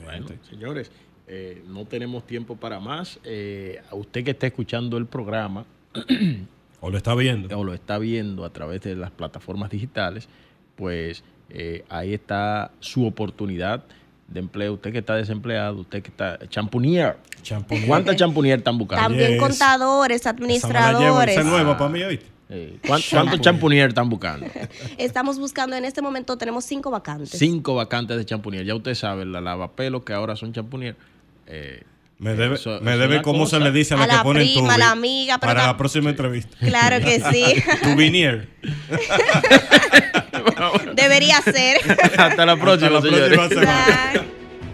Bueno, 0.03 0.27
señores, 0.49 0.91
eh, 1.27 1.63
no 1.67 1.85
tenemos 1.85 2.25
tiempo 2.27 2.55
para 2.57 2.79
más. 2.79 3.19
Eh, 3.23 3.79
a 3.89 3.95
usted 3.95 4.23
que 4.25 4.31
está 4.31 4.47
escuchando 4.47 4.97
el 4.97 5.05
programa 5.05 5.65
O 6.81 6.89
lo 6.89 6.97
está 6.97 7.13
viendo. 7.15 7.57
o 7.57 7.63
lo 7.63 7.73
está 7.73 7.97
viendo 7.97 8.43
a 8.45 8.49
través 8.51 8.81
de 8.81 8.95
las 8.95 9.11
plataformas 9.11 9.69
digitales, 9.69 10.27
pues 10.75 11.23
eh, 11.49 11.83
ahí 11.89 12.13
está 12.13 12.71
su 12.79 13.05
oportunidad 13.05 13.83
de 14.27 14.39
empleo. 14.39 14.73
Usted 14.73 14.91
que 14.91 14.99
está 14.99 15.15
desempleado, 15.15 15.81
usted 15.81 16.01
que 16.03 16.09
está 16.09 16.39
champunier. 16.49 17.17
Champonier. 17.41 17.87
¿Cuántas 17.87 18.15
champunier 18.17 18.59
están 18.59 18.77
buscando? 18.77 19.01
También 19.03 19.31
Yes. 19.31 19.39
contadores, 19.41 20.21
Esa 20.21 20.33
me 20.33 20.41
la 20.41 20.47
llevo, 20.47 20.57
esa 20.59 20.69
administradores. 20.71 21.37
es 21.37 21.45
nueva 21.45 21.77
para 21.77 21.89
mí, 21.89 22.03
¿oíste? 22.03 22.25
Eh, 22.51 22.77
¿cuán- 22.87 23.01
¿Cuántos 23.11 23.41
champunier 23.41 23.89
están 23.89 24.09
buscando? 24.09 24.47
Estamos 24.97 25.37
buscando, 25.37 25.75
en 25.75 25.85
este 25.85 26.01
momento 26.01 26.35
tenemos 26.37 26.65
cinco 26.65 26.89
vacantes. 26.89 27.29
Cinco 27.37 27.75
vacantes 27.75 28.17
de 28.17 28.25
champunier. 28.25 28.65
Ya 28.65 28.73
usted 28.75 28.95
sabe, 28.95 29.23
la 29.25 29.39
lavapelos 29.39 30.03
que 30.03 30.13
ahora 30.13 30.35
son 30.35 30.51
champunier. 30.51 30.95
eh, 31.45 31.83
Me 32.17 32.33
debe, 32.35 32.55
Eso- 32.55 32.79
me 32.81 32.97
debe 32.97 33.21
cómo 33.21 33.45
se 33.45 33.59
le 33.59 33.71
dice 33.71 33.93
a 33.93 33.97
la, 33.97 34.15
A 34.15 34.17
que 34.17 34.23
pone 34.23 34.39
prima, 34.41 34.73
a 34.73 34.77
la 34.79 34.89
amiga, 34.91 35.37
pero 35.37 35.53
para 35.53 35.67
la 35.67 35.77
próxima 35.77 36.09
entrevista. 36.09 36.57
Claro 36.59 36.99
que 37.05 37.21
sí. 37.31 37.45
Tu 37.83 37.95
vinier. 37.95 38.49
Debería 40.95 41.41
ser. 41.41 41.77
Hasta 42.17 42.45
la 42.45 42.55
próxima, 42.57 42.97
Hasta 42.97 43.09
la 43.09 43.17
señores. 43.17 43.37
próxima 43.37 43.61
semana. 43.61 44.25